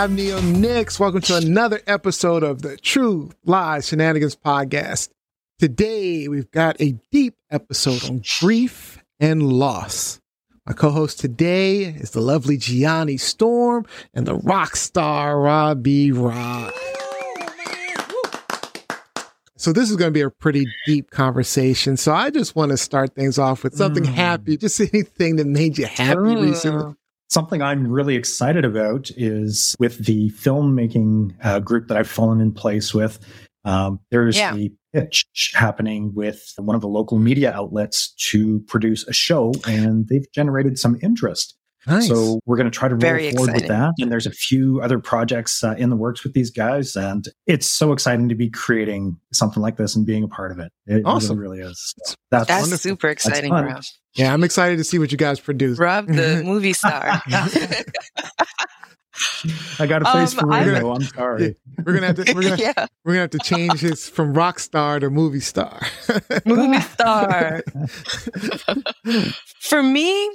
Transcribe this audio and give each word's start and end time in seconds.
I'm 0.00 0.16
Nio 0.16 0.40
Nyx. 0.40 0.98
Welcome 0.98 1.20
to 1.20 1.36
another 1.36 1.82
episode 1.86 2.42
of 2.42 2.62
the 2.62 2.78
True 2.78 3.32
Lies 3.44 3.88
Shenanigans 3.88 4.34
podcast. 4.34 5.10
Today, 5.58 6.26
we've 6.26 6.50
got 6.50 6.80
a 6.80 6.92
deep 7.12 7.34
episode 7.50 8.04
on 8.08 8.22
grief 8.40 9.04
and 9.18 9.42
loss. 9.42 10.19
My 10.70 10.74
co 10.74 10.90
host 10.90 11.18
today 11.18 11.80
is 11.82 12.12
the 12.12 12.20
lovely 12.20 12.56
Gianni 12.56 13.16
Storm 13.16 13.84
and 14.14 14.24
the 14.24 14.36
rock 14.36 14.76
star 14.76 15.40
Rob 15.40 15.82
B 15.82 16.12
Rok. 16.12 16.72
So, 19.56 19.72
this 19.72 19.90
is 19.90 19.96
going 19.96 20.10
to 20.10 20.14
be 20.16 20.20
a 20.20 20.30
pretty 20.30 20.68
deep 20.86 21.10
conversation. 21.10 21.96
So, 21.96 22.12
I 22.12 22.30
just 22.30 22.54
want 22.54 22.70
to 22.70 22.76
start 22.76 23.16
things 23.16 23.36
off 23.36 23.64
with 23.64 23.74
something 23.74 24.04
Mm. 24.04 24.14
happy, 24.14 24.56
just 24.56 24.78
anything 24.94 25.34
that 25.36 25.48
made 25.48 25.76
you 25.76 25.86
happy 25.86 26.36
recently. 26.36 26.94
Something 27.30 27.62
I'm 27.62 27.88
really 27.88 28.14
excited 28.14 28.64
about 28.64 29.10
is 29.16 29.74
with 29.80 30.06
the 30.06 30.30
filmmaking 30.30 31.34
uh, 31.42 31.58
group 31.58 31.88
that 31.88 31.96
I've 31.96 32.08
fallen 32.08 32.40
in 32.40 32.52
place 32.52 32.94
with. 32.94 33.18
Um, 33.64 34.00
there's 34.10 34.36
Yeah. 34.36 34.54
a 34.54 34.70
pitch 34.92 35.24
happening 35.54 36.12
with 36.14 36.42
one 36.56 36.74
of 36.74 36.80
the 36.82 36.88
local 36.88 37.18
media 37.18 37.52
outlets 37.52 38.12
to 38.30 38.60
produce 38.68 39.06
a 39.06 39.12
show, 39.12 39.52
and 39.68 40.08
they've 40.08 40.26
generated 40.32 40.78
some 40.78 40.98
interest. 41.02 41.56
Nice. 41.86 42.08
So 42.08 42.40
we're 42.44 42.56
going 42.58 42.70
to 42.70 42.76
try 42.78 42.88
to 42.88 42.94
roll 42.94 43.00
Very 43.00 43.30
forward 43.32 43.54
with 43.54 43.68
that. 43.68 43.92
And 43.98 44.12
there's 44.12 44.26
a 44.26 44.30
few 44.30 44.82
other 44.82 44.98
projects 44.98 45.64
uh, 45.64 45.74
in 45.78 45.88
the 45.88 45.96
works 45.96 46.22
with 46.22 46.34
these 46.34 46.50
guys, 46.50 46.94
and 46.94 47.24
it's 47.46 47.66
so 47.70 47.92
exciting 47.92 48.28
to 48.28 48.34
be 48.34 48.50
creating 48.50 49.16
something 49.32 49.62
like 49.62 49.78
this 49.78 49.96
and 49.96 50.04
being 50.04 50.22
a 50.22 50.28
part 50.28 50.52
of 50.52 50.58
it. 50.58 50.70
It 50.86 51.02
Awesome. 51.06 51.38
really, 51.38 51.60
really 51.60 51.70
is. 51.70 51.94
So 52.04 52.14
That's 52.30 52.48
That's 52.48 52.60
wonderful. 52.64 52.78
super 52.78 53.08
exciting, 53.08 53.50
fun. 53.50 53.64
Rob. 53.64 53.82
yeah, 54.14 54.32
I'm 54.34 54.44
excited 54.44 54.76
to 54.76 54.84
see 54.84 54.98
what 54.98 55.10
you 55.10 55.16
guys 55.16 55.40
produce. 55.40 55.78
Rob, 55.78 56.06
the 56.06 56.42
movie 56.46 56.74
star. 56.74 57.22
I 59.78 59.86
got 59.86 60.02
a 60.02 60.04
face 60.06 60.32
Um, 60.34 60.38
for 60.48 60.52
I'm- 60.52 60.86
I'm 60.86 61.02
sorry. 61.02 61.56
We're 61.84 61.94
gonna 61.94 62.06
have 62.08 62.16
to 62.24 62.32
we're 62.34 62.42
gonna 62.42 62.56
yeah, 62.58 62.86
we're 63.04 63.12
gonna 63.12 63.20
have 63.22 63.30
to 63.30 63.38
change 63.38 63.80
this 63.80 64.08
from 64.08 64.34
rock 64.34 64.58
star 64.58 65.00
to 65.00 65.08
movie 65.10 65.40
star. 65.40 65.80
movie 66.46 66.80
star. 66.80 67.62
For 69.60 69.82
me, 69.82 70.30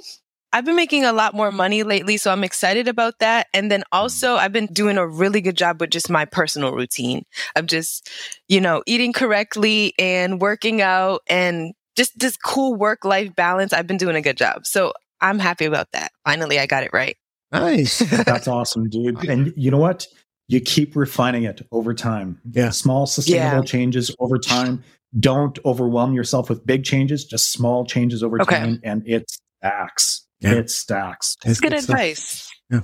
I've 0.52 0.64
been 0.64 0.76
making 0.76 1.04
a 1.04 1.12
lot 1.12 1.34
more 1.34 1.52
money 1.52 1.82
lately, 1.82 2.16
so 2.16 2.30
I'm 2.30 2.44
excited 2.44 2.88
about 2.88 3.18
that. 3.20 3.46
And 3.52 3.70
then 3.70 3.84
also, 3.92 4.36
I've 4.36 4.52
been 4.52 4.66
doing 4.66 4.96
a 4.96 5.06
really 5.06 5.40
good 5.40 5.56
job 5.56 5.80
with 5.80 5.90
just 5.90 6.08
my 6.10 6.24
personal 6.24 6.72
routine 6.72 7.24
of 7.56 7.66
just, 7.66 8.08
you 8.48 8.60
know, 8.60 8.82
eating 8.86 9.12
correctly 9.12 9.92
and 9.98 10.40
working 10.40 10.80
out 10.80 11.20
and 11.28 11.74
just 11.96 12.18
this 12.18 12.36
cool 12.36 12.74
work 12.74 13.04
life 13.04 13.34
balance. 13.34 13.72
I've 13.72 13.86
been 13.86 13.96
doing 13.98 14.16
a 14.16 14.22
good 14.22 14.36
job. 14.36 14.66
So 14.66 14.92
I'm 15.20 15.38
happy 15.38 15.64
about 15.64 15.92
that. 15.92 16.10
Finally, 16.24 16.58
I 16.58 16.66
got 16.66 16.84
it 16.84 16.90
right. 16.92 17.16
Nice. 17.52 17.98
That's 18.24 18.48
awesome, 18.48 18.88
dude. 18.88 19.24
And 19.28 19.52
you 19.56 19.70
know 19.70 19.78
what? 19.78 20.06
You 20.48 20.60
keep 20.60 20.94
refining 20.94 21.42
it 21.44 21.60
over 21.72 21.92
time. 21.94 22.40
Yeah. 22.50 22.70
Small, 22.70 23.06
sustainable 23.06 23.58
Yeah. 23.58 23.62
changes 23.64 24.14
over 24.20 24.38
time. 24.38 24.82
Don't 25.18 25.58
overwhelm 25.64 26.12
yourself 26.14 26.48
with 26.48 26.64
big 26.66 26.84
changes, 26.84 27.24
just 27.24 27.50
small 27.52 27.84
changes 27.84 28.22
over 28.22 28.40
Okay. 28.42 28.56
time. 28.56 28.80
And 28.84 29.02
it 29.06 29.30
stacks. 29.60 30.24
Yeah. 30.40 30.52
It 30.52 30.70
stacks. 30.70 31.36
That's 31.44 31.58
Good 31.60 31.72
good 31.72 31.82
stuff. 31.82 31.94
advice. 31.94 32.48
Yeah. 32.70 32.80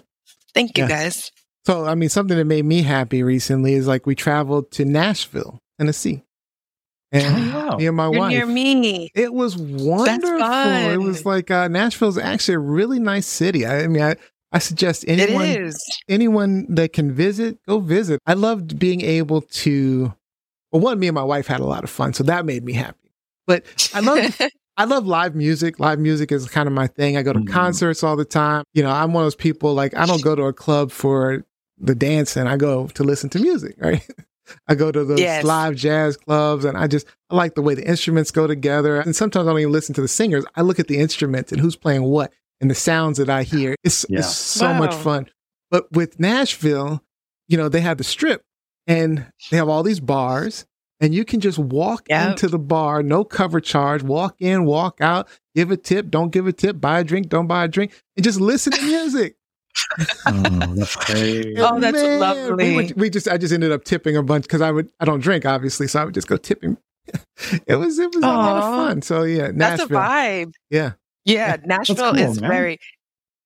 Thank 0.54 0.76
you, 0.78 0.84
Yeah. 0.84 0.88
guys. 0.88 1.30
So, 1.66 1.84
I 1.84 1.94
mean, 1.94 2.08
something 2.08 2.36
that 2.36 2.44
made 2.46 2.64
me 2.64 2.82
happy 2.82 3.22
recently 3.22 3.74
is 3.74 3.86
like 3.86 4.06
we 4.06 4.14
traveled 4.16 4.72
to 4.72 4.84
Nashville, 4.84 5.60
Tennessee, 5.78 6.22
and 7.12 7.52
Oh, 7.54 7.66
wow. 7.68 7.76
me 7.76 7.86
and 7.86 7.96
my 7.96 8.10
You're 8.10 8.18
wife. 8.18 8.30
near 8.30 8.46
me. 8.46 9.10
It 9.14 9.32
was 9.32 9.56
wonderful. 9.56 10.40
It 10.40 10.96
was 10.96 11.24
like 11.24 11.50
uh, 11.52 11.68
Nashville's 11.68 12.18
actually 12.18 12.54
a 12.54 12.58
really 12.60 12.98
nice 12.98 13.26
city. 13.26 13.64
I, 13.66 13.84
I 13.84 13.86
mean, 13.86 14.02
I, 14.02 14.16
I 14.52 14.58
suggest 14.58 15.04
anyone 15.08 15.48
it 15.48 15.60
is. 15.62 15.82
anyone 16.08 16.66
that 16.74 16.92
can 16.92 17.12
visit, 17.12 17.58
go 17.66 17.80
visit. 17.80 18.20
I 18.26 18.34
loved 18.34 18.78
being 18.78 19.00
able 19.00 19.40
to. 19.42 20.12
Well, 20.70 20.82
one, 20.82 20.98
me 20.98 21.08
and 21.08 21.14
my 21.14 21.22
wife 21.24 21.46
had 21.46 21.60
a 21.60 21.64
lot 21.66 21.84
of 21.84 21.90
fun, 21.90 22.12
so 22.14 22.24
that 22.24 22.44
made 22.46 22.64
me 22.64 22.72
happy. 22.74 23.10
But 23.46 23.64
I 23.94 24.00
love 24.00 24.40
I 24.76 24.84
love 24.84 25.06
live 25.06 25.34
music. 25.34 25.78
Live 25.78 25.98
music 25.98 26.32
is 26.32 26.48
kind 26.48 26.66
of 26.66 26.72
my 26.72 26.86
thing. 26.86 27.16
I 27.16 27.22
go 27.22 27.32
to 27.32 27.40
Mhm. 27.40 27.48
concerts 27.48 28.02
all 28.02 28.16
the 28.16 28.24
time. 28.24 28.64
You 28.74 28.82
know, 28.82 28.90
I'm 28.90 29.12
one 29.12 29.22
of 29.22 29.26
those 29.26 29.34
people 29.36 29.74
like 29.74 29.94
I 29.96 30.06
don't 30.06 30.22
go 30.22 30.34
to 30.34 30.44
a 30.44 30.52
club 30.52 30.90
for 30.90 31.44
the 31.78 31.94
dancing. 31.94 32.46
I 32.46 32.56
go 32.56 32.86
to 32.88 33.04
listen 33.04 33.28
to 33.30 33.38
music, 33.38 33.74
right? 33.80 34.06
I 34.68 34.74
go 34.74 34.90
to 34.92 35.04
those 35.04 35.20
Yes. 35.20 35.44
live 35.44 35.76
jazz 35.76 36.16
clubs 36.16 36.64
and 36.64 36.76
I 36.76 36.86
just 36.86 37.06
I 37.30 37.36
like 37.36 37.54
the 37.54 37.62
way 37.62 37.74
the 37.74 37.86
instruments 37.86 38.30
go 38.30 38.46
together. 38.46 39.00
And 39.00 39.14
sometimes 39.16 39.46
I 39.46 39.50
don't 39.50 39.60
even 39.60 39.72
listen 39.72 39.94
to 39.96 40.00
the 40.02 40.08
singers. 40.08 40.44
I 40.56 40.62
look 40.62 40.78
at 40.78 40.88
the 40.88 40.98
instruments 40.98 41.52
and 41.52 41.60
who's 41.60 41.76
playing 41.76 42.02
what 42.04 42.32
and 42.62 42.70
the 42.70 42.74
sounds 42.74 43.18
that 43.18 43.28
I 43.28 43.42
hear. 43.42 43.74
It's 43.84 44.06
Yeah. 44.08 44.20
it's 44.20 44.34
so 44.34 44.72
much 44.72 44.94
fun. 44.94 45.26
But 45.70 45.92
with 45.92 46.18
Nashville, 46.18 47.02
you 47.48 47.56
know, 47.58 47.68
they 47.68 47.80
have 47.80 47.98
the 47.98 48.04
strip 48.04 48.42
and 48.86 49.26
they 49.50 49.56
have 49.58 49.68
all 49.68 49.82
these 49.82 50.00
bars 50.00 50.64
and 51.00 51.12
you 51.14 51.24
can 51.24 51.40
just 51.40 51.58
walk 51.58 52.06
Yep. 52.08 52.30
into 52.30 52.48
the 52.48 52.58
bar, 52.60 53.02
no 53.02 53.24
cover 53.24 53.60
charge, 53.60 54.02
walk 54.04 54.36
in, 54.38 54.64
walk 54.64 54.98
out, 55.00 55.28
give 55.56 55.70
a 55.72 55.76
tip, 55.76 56.08
don't 56.10 56.30
give 56.30 56.46
a 56.46 56.52
tip, 56.52 56.80
buy 56.80 57.00
a 57.00 57.04
drink, 57.04 57.28
don't 57.28 57.48
buy 57.48 57.64
a 57.64 57.68
drink, 57.68 57.92
and 58.16 58.22
just 58.24 58.40
listen 58.40 58.72
to 58.72 58.82
music. 58.86 59.36
Oh, 60.26 60.74
that's 60.76 60.94
great. 61.06 61.58
Oh, 61.58 61.80
that's 61.80 62.00
We, 62.00 62.16
lovely. 62.16 62.76
would- 62.76 63.00
we 63.00 63.10
just, 63.10 63.26
I 63.26 63.38
just 63.38 63.52
ended 63.52 63.72
up 63.72 63.82
tipping 63.84 64.16
a 64.16 64.22
bunch 64.22 64.44
because 64.44 64.60
I 64.60 64.70
would, 64.70 64.88
I 65.00 65.04
don't 65.04 65.20
drink 65.20 65.44
obviously, 65.44 65.88
so 65.88 66.00
I 66.00 66.04
would 66.04 66.14
just 66.14 66.28
go 66.28 66.36
tipping. 66.36 66.76
it 67.66 67.74
was, 67.76 67.98
it 67.98 68.14
was 68.14 68.22
a 68.22 68.26
lot 68.28 68.56
of 68.58 68.62
fun. 68.62 69.02
So 69.02 69.24
yeah, 69.24 69.50
That's 69.52 69.82
a 69.82 69.86
Nashville, 69.88 69.98
vibe. 69.98 70.52
yeah, 70.70 70.92
Yeah, 71.24 71.56
Nashville 71.64 72.12
cool, 72.12 72.18
is 72.18 72.40
man. 72.40 72.50
very, 72.50 72.78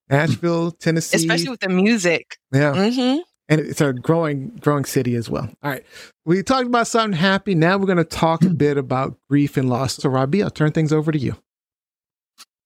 Nashville, 0.08 0.70
Tennessee, 0.72 1.16
especially 1.16 1.50
with 1.50 1.60
the 1.60 1.68
music. 1.68 2.36
yeah. 2.52 2.90
hmm 2.90 3.18
and 3.48 3.60
it's 3.60 3.80
a 3.80 3.92
growing 3.92 4.56
growing 4.60 4.84
city 4.84 5.14
as 5.14 5.30
well. 5.30 5.48
All 5.62 5.70
right, 5.70 5.84
we 6.24 6.42
talked 6.42 6.66
about 6.66 6.88
something 6.88 7.16
happy. 7.16 7.54
Now 7.54 7.78
we're 7.78 7.86
going 7.86 7.96
to 7.98 8.04
talk 8.04 8.42
a 8.42 8.50
bit 8.50 8.76
about 8.76 9.18
grief 9.30 9.56
and 9.56 9.68
loss. 9.68 9.94
So, 9.94 10.08
Robbie, 10.08 10.42
I'll 10.42 10.50
turn 10.50 10.72
things 10.72 10.92
over 10.92 11.12
to 11.12 11.18
you. 11.18 11.36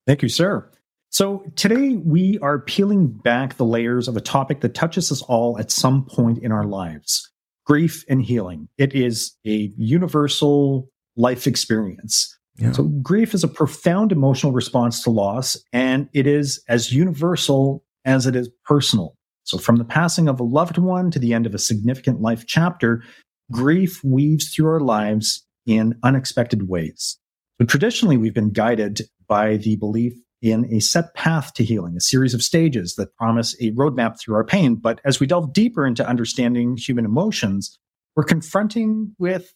Thank 0.06 0.22
you, 0.22 0.28
sir. 0.28 0.70
So 1.10 1.44
today 1.56 1.96
we 1.96 2.38
are 2.38 2.60
peeling 2.60 3.08
back 3.08 3.56
the 3.56 3.64
layers 3.64 4.06
of 4.06 4.16
a 4.16 4.20
topic 4.20 4.60
that 4.60 4.74
touches 4.74 5.10
us 5.10 5.22
all 5.22 5.58
at 5.58 5.72
some 5.72 6.04
point 6.04 6.38
in 6.38 6.52
our 6.52 6.64
lives 6.64 7.28
grief 7.66 8.04
and 8.08 8.22
healing. 8.22 8.68
It 8.78 8.94
is 8.94 9.36
a 9.46 9.70
universal 9.76 10.88
life 11.16 11.46
experience. 11.46 12.36
Yeah. 12.60 12.72
So, 12.72 12.84
grief 12.84 13.32
is 13.32 13.42
a 13.42 13.48
profound 13.48 14.12
emotional 14.12 14.52
response 14.52 15.02
to 15.04 15.10
loss, 15.10 15.56
and 15.72 16.08
it 16.12 16.26
is 16.26 16.62
as 16.68 16.92
universal 16.92 17.82
as 18.04 18.26
it 18.26 18.36
is 18.36 18.50
personal. 18.64 19.16
So, 19.44 19.56
from 19.56 19.76
the 19.76 19.84
passing 19.84 20.28
of 20.28 20.38
a 20.38 20.44
loved 20.44 20.76
one 20.76 21.10
to 21.12 21.18
the 21.18 21.32
end 21.32 21.46
of 21.46 21.54
a 21.54 21.58
significant 21.58 22.20
life 22.20 22.44
chapter, 22.46 23.02
grief 23.50 24.04
weaves 24.04 24.52
through 24.52 24.66
our 24.66 24.80
lives 24.80 25.46
in 25.66 25.94
unexpected 26.02 26.68
ways. 26.68 27.18
So, 27.58 27.66
traditionally, 27.66 28.18
we've 28.18 28.34
been 28.34 28.52
guided 28.52 29.02
by 29.26 29.56
the 29.56 29.76
belief 29.76 30.12
in 30.42 30.70
a 30.72 30.80
set 30.80 31.14
path 31.14 31.54
to 31.54 31.64
healing, 31.64 31.94
a 31.96 32.00
series 32.00 32.34
of 32.34 32.42
stages 32.42 32.94
that 32.96 33.14
promise 33.16 33.54
a 33.60 33.70
roadmap 33.72 34.20
through 34.20 34.34
our 34.34 34.44
pain. 34.44 34.74
But 34.74 35.00
as 35.04 35.18
we 35.18 35.26
delve 35.26 35.54
deeper 35.54 35.86
into 35.86 36.06
understanding 36.06 36.76
human 36.76 37.06
emotions, 37.06 37.78
we're 38.16 38.24
confronting 38.24 39.14
with 39.18 39.54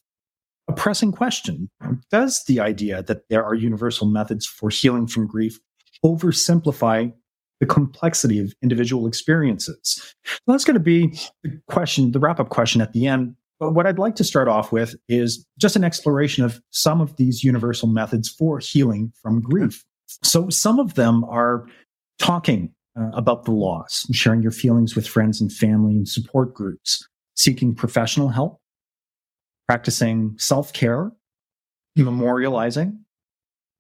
a 0.69 0.73
pressing 0.73 1.13
question. 1.13 1.71
Does 2.11 2.45
the 2.45 2.61
idea 2.61 3.03
that 3.03 3.29
there 3.29 3.45
are 3.45 3.55
universal 3.55 4.07
methods 4.07 4.47
for 4.47 4.71
healing 4.71 5.07
from 5.07 5.27
grief 5.27 5.59
oversimplify 6.05 7.13
the 7.61 7.67
complexity 7.67 8.39
of 8.39 8.55
individual 8.63 9.07
experiences? 9.07 10.15
That's 10.47 10.65
going 10.65 10.75
to 10.75 10.81
be 10.81 11.19
the 11.43 11.61
question, 11.69 12.13
the 12.13 12.21
wrap 12.21 12.41
up 12.41 12.49
question 12.49 12.81
at 12.81 12.93
the 12.93 13.07
end. 13.07 13.37
But 13.61 13.73
what 13.73 13.87
I'd 13.87 13.99
like 13.99 14.17
to 14.17 14.25
start 14.25 14.49
off 14.49 14.73
with 14.73 14.97
is 15.09 15.47
just 15.59 15.77
an 15.77 15.85
exploration 15.85 16.45
of 16.45 16.61
some 16.71 17.01
of 17.01 17.17
these 17.17 17.45
universal 17.45 17.89
methods 17.89 18.29
for 18.29 18.59
healing 18.59 19.13
from 19.23 19.41
grief. 19.41 19.85
So, 20.23 20.51
some 20.51 20.79
of 20.79 20.95
them 20.95 21.25
are 21.25 21.67
talking 22.19 22.75
uh, 22.99 23.11
about 23.13 23.45
the 23.45 23.53
loss, 23.53 24.07
sharing 24.13 24.43
your 24.43 24.53
feelings 24.53 24.95
with 24.95 25.07
friends 25.07 25.41
and 25.41 25.53
family 25.53 25.93
and 25.93 26.09
support 26.09 26.53
groups, 26.53 27.09
seeking 27.37 27.75
professional 27.75 28.29
help, 28.29 28.61
practicing 29.69 30.35
self 30.39 30.73
care, 30.73 31.11
memorializing, 31.99 32.99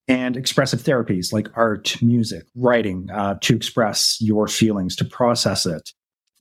and 0.08 0.36
expressive 0.36 0.82
therapies 0.82 1.32
like 1.32 1.48
art, 1.56 1.96
music, 2.02 2.44
writing 2.54 3.08
uh, 3.12 3.36
to 3.40 3.56
express 3.56 4.18
your 4.20 4.46
feelings, 4.46 4.96
to 4.96 5.04
process 5.04 5.66
it. 5.66 5.90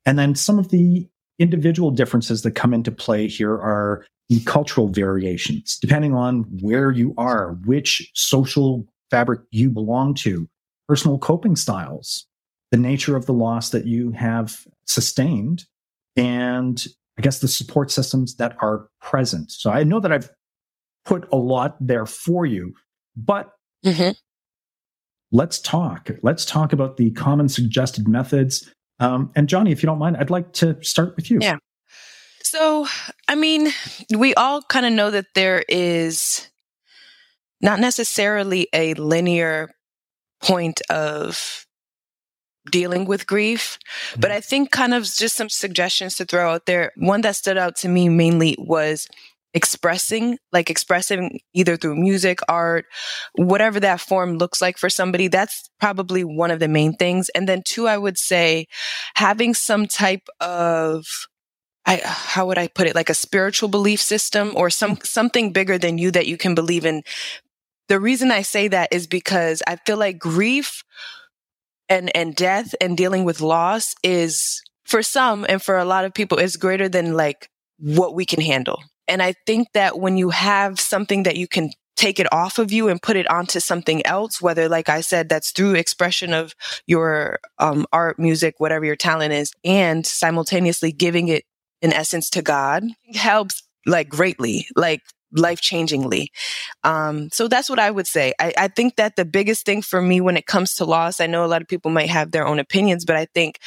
And 0.06 0.19
then 0.19 0.36
some 0.36 0.60
of 0.60 0.69
the 0.69 1.07
individual 1.40 1.92
differences 1.92 2.42
that 2.42 2.51
come 2.51 2.74
into 2.74 2.92
play 2.92 3.28
here 3.28 3.54
are 3.54 4.06
the 4.30 4.42
cultural 4.42 4.88
variations, 4.88 5.78
depending 5.81 6.13
on 6.13 6.44
where 6.62 6.92
you 6.92 7.13
are, 7.18 7.54
which 7.66 8.10
social 8.13 8.86
fabric 9.10 9.42
you 9.51 9.69
belong 9.69 10.13
to, 10.13 10.48
personal 10.88 11.18
coping 11.18 11.56
styles, 11.56 12.25
the 12.72 12.78
nature 12.78 13.16
of 13.16 13.25
the 13.25 13.34
loss 13.34 13.69
that 13.69 13.86
you 13.86 14.12
have 14.12 14.66
sustained, 14.86 15.66
and 16.16 16.88
I 17.18 17.21
guess 17.21 17.39
the 17.39 17.48
support 17.48 17.92
systems 17.92 18.36
that 18.36 18.56
are 18.62 18.88
present. 19.01 19.51
So 19.51 19.71
I 19.71 19.83
know 19.83 20.00
that 20.00 20.12
I've 20.12 20.30
put 21.06 21.27
a 21.31 21.36
lot 21.38 21.75
there 21.80 22.06
for 22.06 22.45
you, 22.45 22.74
but 23.15 23.51
Mhm. 23.86 24.15
let's 25.31 25.60
talk. 25.60 26.10
Let's 26.21 26.45
talk 26.45 26.74
about 26.74 26.98
the 26.98 27.12
common 27.12 27.50
suggested 27.50 28.07
methods. 28.07 28.69
Um, 29.00 29.31
and 29.36 29.50
Gianni, 29.50 29.71
if 29.71 29.83
you 29.83 29.88
don't 29.88 30.00
mind, 30.00 30.18
I'd 30.18 30.30
like 30.30 30.54
to 30.54 30.81
start 30.83 31.15
with 31.15 31.30
you. 31.30 31.39
Yeah. 31.42 31.57
So, 32.44 32.88
I 33.27 33.36
mean, 33.36 33.71
we 34.15 34.33
all 34.36 34.62
kind 34.62 34.86
of 34.86 34.94
know 34.94 35.10
that 35.12 35.25
there 35.33 35.63
is 35.68 36.48
not 37.62 37.80
necessarily 37.80 38.68
a 38.74 38.94
linear 38.95 39.71
point 40.42 40.81
of 40.89 41.65
dealing 42.71 43.06
with 43.06 43.27
grief, 43.27 43.77
but 44.15 44.30
mm-hmm. 44.30 44.38
I 44.38 44.42
think 44.42 44.71
kind 44.71 44.94
of 44.94 45.04
just 45.04 45.36
some 45.36 45.50
suggestions 45.50 46.15
to 46.15 46.25
throw 46.25 46.51
out 46.51 46.65
there. 46.65 46.92
One 46.95 47.21
that 47.21 47.36
stood 47.36 47.57
out 47.57 47.75
to 47.77 47.89
me 47.89 48.10
mainly 48.10 48.56
was 48.57 49.07
expressing, 49.54 50.39
like 50.51 50.69
expressing 50.69 51.39
either 51.54 51.77
through 51.77 51.95
music, 51.95 52.39
art, 52.50 52.86
whatever 53.36 53.80
that 53.80 54.01
form 54.01 54.38
looks 54.38 54.62
like 54.62 54.77
for 54.77 54.89
somebody. 54.89 55.27
That's 55.27 55.69
probably 55.80 56.24
one 56.24 56.51
of 56.51 56.60
the 56.60 56.68
main 56.68 56.94
things. 56.94 57.30
And 57.30 57.48
then 57.48 57.62
two, 57.65 57.88
I 57.88 57.98
would 57.98 58.18
say 58.18 58.68
having 59.15 59.54
some 59.54 59.88
type 59.88 60.27
of 60.39 61.06
I 61.86 62.01
how 62.04 62.48
would 62.48 62.57
I 62.57 62.68
put 62.68 62.88
it 62.88 62.95
like 62.95 63.10
a 63.10 63.13
spiritual 63.13 63.69
belief 63.69 64.01
system 64.01 64.54
or 64.56 64.69
some 64.69 64.98
something 65.04 65.51
bigger 65.51 65.77
than 65.77 65.98
you 65.98 66.12
that 66.12 66.27
you 66.27 66.38
can 66.38 66.56
believe 66.56 66.86
in. 66.86 67.04
The 67.89 68.00
reason 68.00 68.31
I 68.31 68.42
say 68.42 68.69
that 68.69 68.94
is 68.94 69.06
because 69.06 69.62
I 69.68 69.75
feel 69.75 69.98
like 69.98 70.18
grief 70.18 70.83
and 71.94 72.16
and 72.16 72.36
death 72.36 72.74
and 72.81 72.98
dealing 72.98 73.24
with 73.24 73.40
loss 73.40 73.94
is 74.04 74.62
for 74.86 75.04
some 75.04 75.45
and 75.48 75.62
for 75.62 75.78
a 75.78 75.86
lot 75.86 76.06
of 76.06 76.13
people 76.13 76.40
is 76.40 76.57
greater 76.57 76.90
than 76.90 77.13
like 77.13 77.50
what 77.78 78.16
we 78.16 78.25
can 78.25 78.42
handle. 78.42 78.81
And 79.07 79.22
I 79.22 79.34
think 79.45 79.68
that 79.74 80.00
when 80.00 80.18
you 80.18 80.30
have 80.30 80.80
something 80.80 81.24
that 81.24 81.38
you 81.38 81.48
can 81.48 81.72
take 81.95 82.19
it 82.19 82.31
off 82.34 82.57
of 82.57 82.72
you 82.72 82.90
and 82.90 83.01
put 83.01 83.16
it 83.16 83.30
onto 83.30 83.60
something 83.60 84.06
else, 84.06 84.42
whether, 84.42 84.68
like 84.68 84.90
I 84.90 85.01
said, 85.01 85.30
that's 85.30 85.51
through 85.51 85.75
expression 85.75 86.34
of 86.34 86.56
your 86.88 87.40
um, 87.60 87.86
art, 87.94 88.18
music, 88.18 88.56
whatever 88.57 88.86
your 88.86 88.96
talent 88.96 89.34
is, 89.34 89.51
and 89.63 90.06
simultaneously 90.06 90.92
giving 90.92 91.28
it 91.28 91.44
in 91.81 91.94
essence 91.94 92.30
to 92.31 92.42
God 92.42 92.84
helps 93.13 93.62
like 93.86 94.10
greatly, 94.10 94.66
like 94.75 95.01
life 95.33 95.62
changingly. 95.62 96.27
Um, 96.83 97.30
so 97.31 97.47
that's 97.47 97.69
what 97.69 97.80
I 97.80 97.91
would 97.91 98.07
say. 98.07 98.33
I, 98.39 98.53
I 98.57 98.68
think 98.68 98.95
that 98.95 99.15
the 99.15 99.25
biggest 99.25 99.65
thing 99.65 99.81
for 99.81 100.01
me 100.01 100.21
when 100.21 100.38
it 100.38 100.45
comes 100.45 100.75
to 100.75 100.85
loss, 100.85 101.19
I 101.19 101.27
know 101.27 101.45
a 101.45 101.47
lot 101.47 101.62
of 101.62 101.68
people 101.68 101.91
might 101.91 102.09
have 102.09 102.31
their 102.31 102.47
own 102.47 102.59
opinions, 102.59 103.06
but 103.06 103.15
I 103.15 103.27
think 103.33 103.59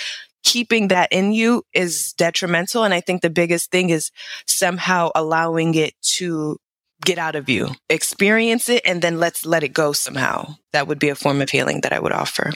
keeping 0.44 0.88
that 0.88 1.10
in 1.10 1.32
you 1.32 1.64
is 1.72 2.12
detrimental. 2.16 2.84
And 2.84 2.94
I 2.94 3.00
think 3.00 3.22
the 3.22 3.30
biggest 3.30 3.70
thing 3.70 3.90
is 3.90 4.10
somehow 4.46 5.10
allowing 5.14 5.74
it 5.74 5.94
to 6.16 6.58
get 7.04 7.18
out 7.18 7.36
of 7.36 7.48
you, 7.48 7.68
experience 7.90 8.68
it, 8.68 8.82
and 8.84 9.02
then 9.02 9.18
let's 9.18 9.44
let 9.44 9.62
it 9.62 9.72
go 9.72 9.92
somehow. 9.92 10.54
That 10.72 10.86
would 10.86 10.98
be 10.98 11.08
a 11.08 11.14
form 11.14 11.42
of 11.42 11.50
healing 11.50 11.80
that 11.82 11.92
I 11.92 11.98
would 11.98 12.12
offer. 12.12 12.52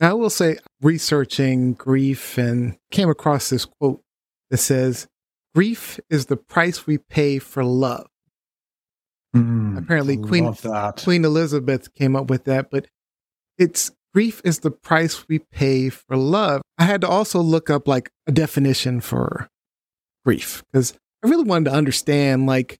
I 0.00 0.12
will 0.12 0.30
say, 0.30 0.58
researching 0.82 1.72
grief 1.72 2.36
and 2.36 2.76
came 2.90 3.08
across 3.08 3.48
this 3.48 3.64
quote 3.64 4.02
that 4.50 4.58
says, 4.58 5.06
Grief 5.54 5.98
is 6.10 6.26
the 6.26 6.36
price 6.36 6.86
we 6.86 6.98
pay 6.98 7.38
for 7.38 7.64
love. 7.64 8.08
Mm, 9.36 9.78
Apparently, 9.78 10.16
Queen-. 10.16 10.44
Queen 11.04 11.24
Elizabeth 11.24 11.92
came 11.94 12.16
up 12.16 12.28
with 12.30 12.44
that, 12.44 12.70
but 12.70 12.86
it's 13.58 13.90
grief 14.14 14.40
is 14.44 14.60
the 14.60 14.70
price 14.70 15.28
we 15.28 15.38
pay 15.38 15.88
for 15.88 16.16
love. 16.16 16.62
I 16.78 16.84
had 16.84 17.00
to 17.02 17.08
also 17.08 17.40
look 17.40 17.68
up 17.70 17.86
like 17.86 18.10
a 18.26 18.32
definition 18.32 19.00
for 19.00 19.48
grief 20.24 20.62
because 20.72 20.94
I 21.24 21.28
really 21.28 21.44
wanted 21.44 21.70
to 21.70 21.76
understand 21.76 22.46
like 22.46 22.78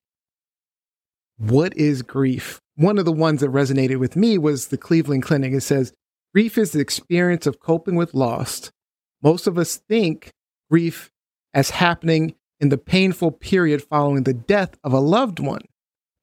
what 1.39 1.77
is 1.77 2.03
grief. 2.03 2.61
One 2.77 2.99
of 2.99 3.05
the 3.05 3.13
ones 3.13 3.41
that 3.41 3.51
resonated 3.51 3.99
with 3.99 4.17
me 4.17 4.39
was 4.39 4.69
the 4.69 4.79
Cleveland 4.79 5.23
Clinic. 5.23 5.53
It 5.53 5.61
says 5.63 5.93
grief 6.35 6.59
is 6.59 6.73
the 6.73 6.81
experience 6.81 7.47
of 7.47 7.61
coping 7.61 7.97
with 7.97 8.15
loss. 8.15 8.71
Most 9.23 9.47
of 9.47 9.59
us 9.59 9.77
think 9.89 10.31
grief 10.71 11.11
as 11.55 11.71
happening 11.71 12.35
in 12.61 12.69
the 12.71 12.79
painful 12.79 13.33
period 13.33 13.83
following 13.83 14.23
the 14.25 14.35
death 14.35 14.77
of 14.85 14.93
a 14.93 15.01
loved 15.01 15.41
one, 15.41 15.63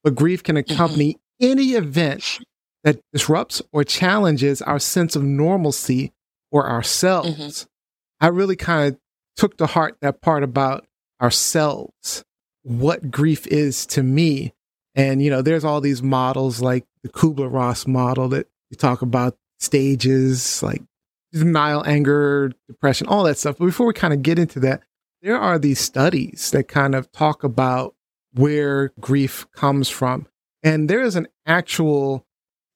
but 0.03 0.15
grief 0.15 0.43
can 0.43 0.55
mm-hmm. 0.55 0.73
accompany 0.73 1.17
any 1.39 1.71
event 1.71 2.39
that 2.83 2.99
disrupts 3.11 3.61
or 3.71 3.83
challenges 3.83 4.61
our 4.61 4.79
sense 4.79 5.15
of 5.15 5.23
normalcy 5.23 6.11
or 6.51 6.69
ourselves. 6.69 7.29
Mm-hmm. 7.29 8.25
I 8.25 8.27
really 8.27 8.55
kind 8.55 8.93
of 8.93 8.99
took 9.35 9.57
to 9.57 9.65
heart 9.65 9.97
that 10.01 10.21
part 10.21 10.43
about 10.43 10.85
ourselves, 11.21 12.23
what 12.63 13.09
grief 13.09 13.47
is 13.47 13.85
to 13.87 14.03
me. 14.03 14.53
And, 14.95 15.21
you 15.21 15.29
know, 15.29 15.41
there's 15.41 15.63
all 15.63 15.81
these 15.81 16.03
models 16.03 16.61
like 16.61 16.85
the 17.01 17.09
Kubler 17.09 17.51
Ross 17.51 17.87
model 17.87 18.27
that 18.29 18.47
you 18.69 18.77
talk 18.77 19.01
about 19.01 19.35
stages 19.59 20.61
like 20.61 20.83
denial, 21.31 21.83
anger, 21.85 22.51
depression, 22.67 23.07
all 23.07 23.23
that 23.23 23.37
stuff. 23.37 23.57
But 23.57 23.65
before 23.65 23.87
we 23.87 23.93
kind 23.93 24.13
of 24.13 24.21
get 24.21 24.37
into 24.37 24.59
that, 24.61 24.83
there 25.21 25.39
are 25.39 25.57
these 25.57 25.79
studies 25.79 26.51
that 26.51 26.67
kind 26.67 26.93
of 26.93 27.11
talk 27.11 27.43
about 27.43 27.95
where 28.33 28.91
grief 28.99 29.45
comes 29.53 29.89
from. 29.89 30.27
And 30.63 30.89
there 30.89 31.01
is 31.01 31.15
an 31.15 31.27
actual 31.45 32.25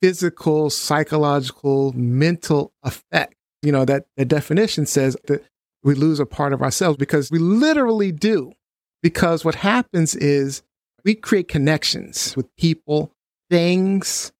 physical, 0.01 0.69
psychological, 0.69 1.94
mental 1.94 2.71
effect. 2.83 3.33
You 3.63 3.71
know, 3.71 3.86
that 3.86 4.06
the 4.18 4.25
definition 4.25 4.86
says 4.86 5.18
that 5.25 5.44
we 5.83 5.95
lose 5.95 6.19
a 6.19 6.25
part 6.25 6.54
of 6.54 6.62
ourselves 6.62 6.98
because 6.98 7.31
we 7.31 7.39
literally 7.39 8.12
do. 8.12 8.54
Because 9.01 9.44
what 9.45 9.56
happens 9.56 10.15
is 10.15 10.62
we 11.04 11.15
create 11.15 11.48
connections 11.48 12.36
with 12.36 12.53
people, 12.57 13.12
things, 13.50 14.31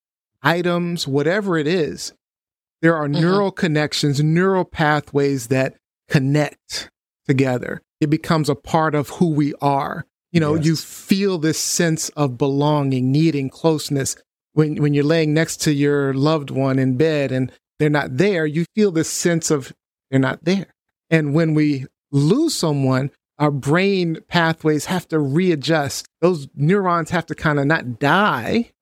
items, 0.42 1.08
whatever 1.08 1.56
it 1.56 1.66
is. 1.66 2.12
There 2.82 2.94
are 2.96 3.08
Mhm. 3.08 3.20
neural 3.20 3.50
connections, 3.50 4.22
neural 4.22 4.64
pathways 4.64 5.48
that 5.48 5.76
connect 6.08 6.90
together. 7.26 7.82
It 8.00 8.10
becomes 8.10 8.48
a 8.48 8.54
part 8.54 8.94
of 8.94 9.08
who 9.10 9.28
we 9.30 9.54
are. 9.60 10.06
You 10.32 10.40
know, 10.40 10.54
you 10.54 10.76
feel 10.76 11.38
this 11.38 11.58
sense 11.58 12.10
of 12.10 12.36
belonging, 12.36 13.10
needing 13.10 13.48
closeness. 13.48 14.16
When 14.52 14.76
when 14.76 14.92
you're 14.94 15.04
laying 15.04 15.32
next 15.32 15.58
to 15.62 15.72
your 15.72 16.12
loved 16.12 16.50
one 16.50 16.78
in 16.78 16.96
bed 16.96 17.32
and 17.32 17.50
they're 17.78 17.88
not 17.88 18.16
there, 18.16 18.44
you 18.44 18.64
feel 18.74 18.90
this 18.90 19.08
sense 19.10 19.50
of 19.50 19.72
they're 20.10 20.20
not 20.20 20.44
there. 20.44 20.74
And 21.10 21.32
when 21.34 21.54
we 21.54 21.86
lose 22.10 22.54
someone, 22.54 23.10
our 23.38 23.50
brain 23.50 24.18
pathways 24.28 24.86
have 24.86 25.06
to 25.08 25.18
readjust. 25.18 26.06
Those 26.20 26.48
neurons 26.54 27.10
have 27.10 27.26
to 27.26 27.34
kind 27.34 27.58
of 27.58 27.66
not 27.66 27.98
die, 27.98 28.72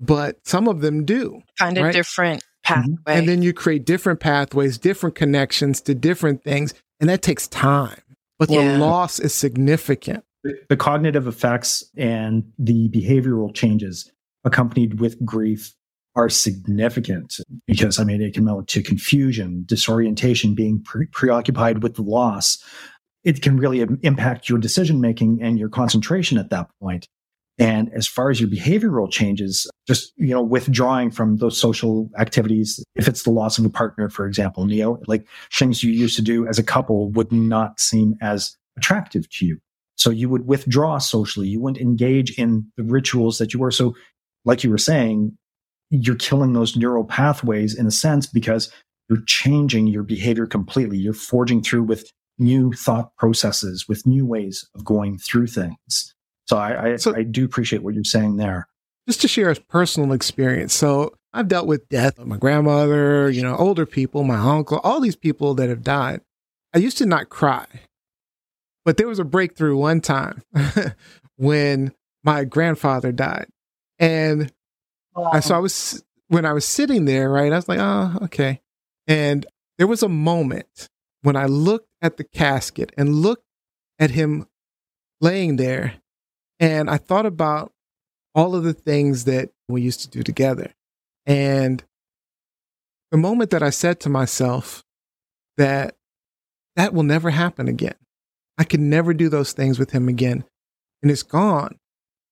but 0.00 0.46
some 0.46 0.68
of 0.68 0.80
them 0.80 1.04
do. 1.04 1.42
Find 1.58 1.78
a 1.78 1.84
Right. 1.84 1.92
different 1.92 2.42
mm-hmm. 2.66 2.94
pathway. 3.04 3.18
And 3.18 3.28
then 3.28 3.42
you 3.42 3.52
create 3.52 3.84
different 3.86 4.20
pathways, 4.20 4.76
different 4.76 5.14
connections 5.14 5.80
to 5.82 5.94
different 5.94 6.42
things. 6.42 6.74
And 6.98 7.08
that 7.08 7.22
takes 7.22 7.46
time. 7.48 8.00
But 8.38 8.50
Yeah. 8.50 8.72
the 8.72 8.78
loss 8.78 9.20
is 9.20 9.34
significant. 9.34 10.24
The, 10.42 10.76
cognitive 10.76 11.26
effects 11.26 11.84
and 11.96 12.44
the 12.58 12.88
behavioral 12.88 13.54
changes 13.54 14.10
accompanied 14.44 15.00
with 15.00 15.22
grief 15.24 15.74
are 16.16 16.28
significant 16.28 17.36
because 17.66 17.98
I 17.98 18.04
mean 18.04 18.20
it 18.20 18.34
can 18.34 18.44
mount 18.44 18.68
to 18.68 18.82
confusion, 18.82 19.64
disorientation, 19.66 20.54
being 20.54 20.82
pre- 20.82 21.06
preoccupied 21.06 21.82
with 21.82 21.94
the 21.94 22.02
loss. 22.02 22.62
It 23.22 23.42
can 23.42 23.58
really 23.58 23.86
impact 24.02 24.48
your 24.48 24.58
decision 24.58 25.00
making 25.00 25.40
and 25.42 25.58
your 25.58 25.68
concentration 25.68 26.38
at 26.38 26.50
that 26.50 26.68
point. 26.80 27.06
And 27.58 27.92
as 27.92 28.06
far 28.06 28.30
as 28.30 28.40
your 28.40 28.48
behavioral 28.48 29.10
changes, 29.10 29.70
just 29.86 30.14
you 30.16 30.28
know, 30.28 30.42
withdrawing 30.42 31.10
from 31.10 31.36
those 31.36 31.60
social 31.60 32.08
activities, 32.18 32.82
if 32.96 33.06
it's 33.06 33.22
the 33.22 33.30
loss 33.30 33.58
of 33.58 33.66
a 33.66 33.70
partner, 33.70 34.08
for 34.08 34.26
example, 34.26 34.64
Nio, 34.64 35.02
like 35.06 35.28
things 35.52 35.84
you 35.84 35.92
used 35.92 36.16
to 36.16 36.22
do 36.22 36.46
as 36.46 36.58
a 36.58 36.62
couple 36.62 37.10
would 37.10 37.30
not 37.30 37.78
seem 37.78 38.14
as 38.22 38.56
attractive 38.78 39.28
to 39.28 39.44
you. 39.44 39.58
So 40.00 40.08
you 40.08 40.30
would 40.30 40.46
withdraw 40.46 40.96
socially. 40.96 41.46
You 41.48 41.60
wouldn't 41.60 41.82
engage 41.82 42.38
in 42.38 42.66
the 42.78 42.82
rituals 42.84 43.36
that 43.36 43.52
you 43.52 43.60
were. 43.60 43.70
So, 43.70 43.94
like 44.46 44.64
you 44.64 44.70
were 44.70 44.78
saying, 44.78 45.36
you're 45.90 46.16
killing 46.16 46.54
those 46.54 46.74
neural 46.74 47.04
pathways 47.04 47.74
in 47.78 47.86
a 47.86 47.90
sense 47.90 48.26
because 48.26 48.72
you're 49.10 49.20
changing 49.26 49.88
your 49.88 50.02
behavior 50.02 50.46
completely. 50.46 50.96
You're 50.96 51.12
forging 51.12 51.60
through 51.62 51.82
with 51.82 52.10
new 52.38 52.72
thought 52.72 53.14
processes, 53.16 53.86
with 53.88 54.06
new 54.06 54.24
ways 54.24 54.66
of 54.74 54.86
going 54.86 55.18
through 55.18 55.48
things. 55.48 56.14
So 56.46 56.56
I, 56.56 56.92
I, 56.92 56.96
So- 56.96 57.14
I 57.14 57.22
do 57.22 57.44
appreciate 57.44 57.82
what 57.82 57.92
you're 57.92 58.02
saying 58.04 58.36
there. 58.36 58.66
Just 59.06 59.20
to 59.20 59.28
share 59.28 59.50
a 59.50 59.56
personal 59.56 60.12
experience. 60.12 60.72
So 60.72 61.12
I've 61.34 61.48
dealt 61.48 61.66
with 61.66 61.88
death 61.90 62.18
of 62.18 62.26
my 62.26 62.38
grandmother, 62.38 63.28
you 63.28 63.42
know, 63.42 63.54
older 63.56 63.84
people, 63.84 64.24
my 64.24 64.36
uncle, 64.38 64.78
all 64.78 65.00
these 65.00 65.16
people 65.16 65.52
that 65.56 65.68
have 65.68 65.82
died. 65.82 66.22
I 66.72 66.78
used 66.78 66.96
to 66.98 67.06
not 67.06 67.28
cry. 67.28 67.66
But 68.90 68.96
there 68.96 69.06
was 69.06 69.20
a 69.20 69.24
breakthrough 69.24 69.76
one 69.76 70.00
time 70.00 70.42
when 71.36 71.94
my 72.24 72.42
grandfather 72.42 73.12
died. 73.12 73.46
And 74.00 74.52
I 75.16 75.38
so 75.38 75.54
I 75.54 75.58
was 75.58 76.02
when 76.26 76.44
I 76.44 76.52
was 76.52 76.64
sitting 76.64 77.04
there, 77.04 77.30
right? 77.30 77.52
I 77.52 77.54
was 77.54 77.68
like, 77.68 77.78
oh, 77.78 78.18
okay. 78.22 78.60
And 79.06 79.46
there 79.78 79.86
was 79.86 80.02
a 80.02 80.08
moment 80.08 80.88
when 81.22 81.36
I 81.36 81.46
looked 81.46 81.86
at 82.02 82.16
the 82.16 82.24
casket 82.24 82.90
and 82.98 83.14
looked 83.14 83.44
at 84.00 84.10
him 84.10 84.48
laying 85.20 85.54
there, 85.54 85.94
and 86.58 86.90
I 86.90 86.96
thought 86.96 87.26
about 87.26 87.72
all 88.34 88.56
of 88.56 88.64
the 88.64 88.74
things 88.74 89.22
that 89.26 89.50
we 89.68 89.82
used 89.82 90.00
to 90.00 90.08
do 90.08 90.24
together. 90.24 90.74
And 91.26 91.84
the 93.12 93.18
moment 93.18 93.50
that 93.50 93.62
I 93.62 93.70
said 93.70 94.00
to 94.00 94.08
myself 94.08 94.82
that 95.58 95.94
that 96.74 96.92
will 96.92 97.04
never 97.04 97.30
happen 97.30 97.68
again, 97.68 97.94
I 98.58 98.64
could 98.64 98.80
never 98.80 99.14
do 99.14 99.28
those 99.28 99.52
things 99.52 99.78
with 99.78 99.90
him 99.92 100.08
again, 100.08 100.44
and 101.02 101.10
it's 101.10 101.22
gone, 101.22 101.78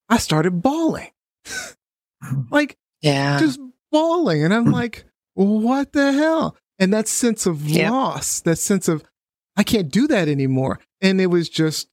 I 0.08 0.18
started 0.18 0.62
bawling. 0.62 1.10
like, 2.50 2.76
Yeah. 3.00 3.38
just 3.38 3.60
bawling. 3.90 4.42
And 4.44 4.52
I'm 4.52 4.70
like, 4.72 5.04
what 5.34 5.92
the 5.92 6.12
hell? 6.12 6.56
And 6.78 6.92
that 6.92 7.08
sense 7.08 7.46
of 7.46 7.66
Yep. 7.68 7.90
loss, 7.90 8.40
that 8.40 8.56
sense 8.56 8.88
of, 8.88 9.02
I 9.56 9.62
can't 9.62 9.90
do 9.90 10.06
that 10.08 10.28
anymore. 10.28 10.78
And 11.00 11.20
it 11.20 11.26
was 11.26 11.48
just, 11.48 11.88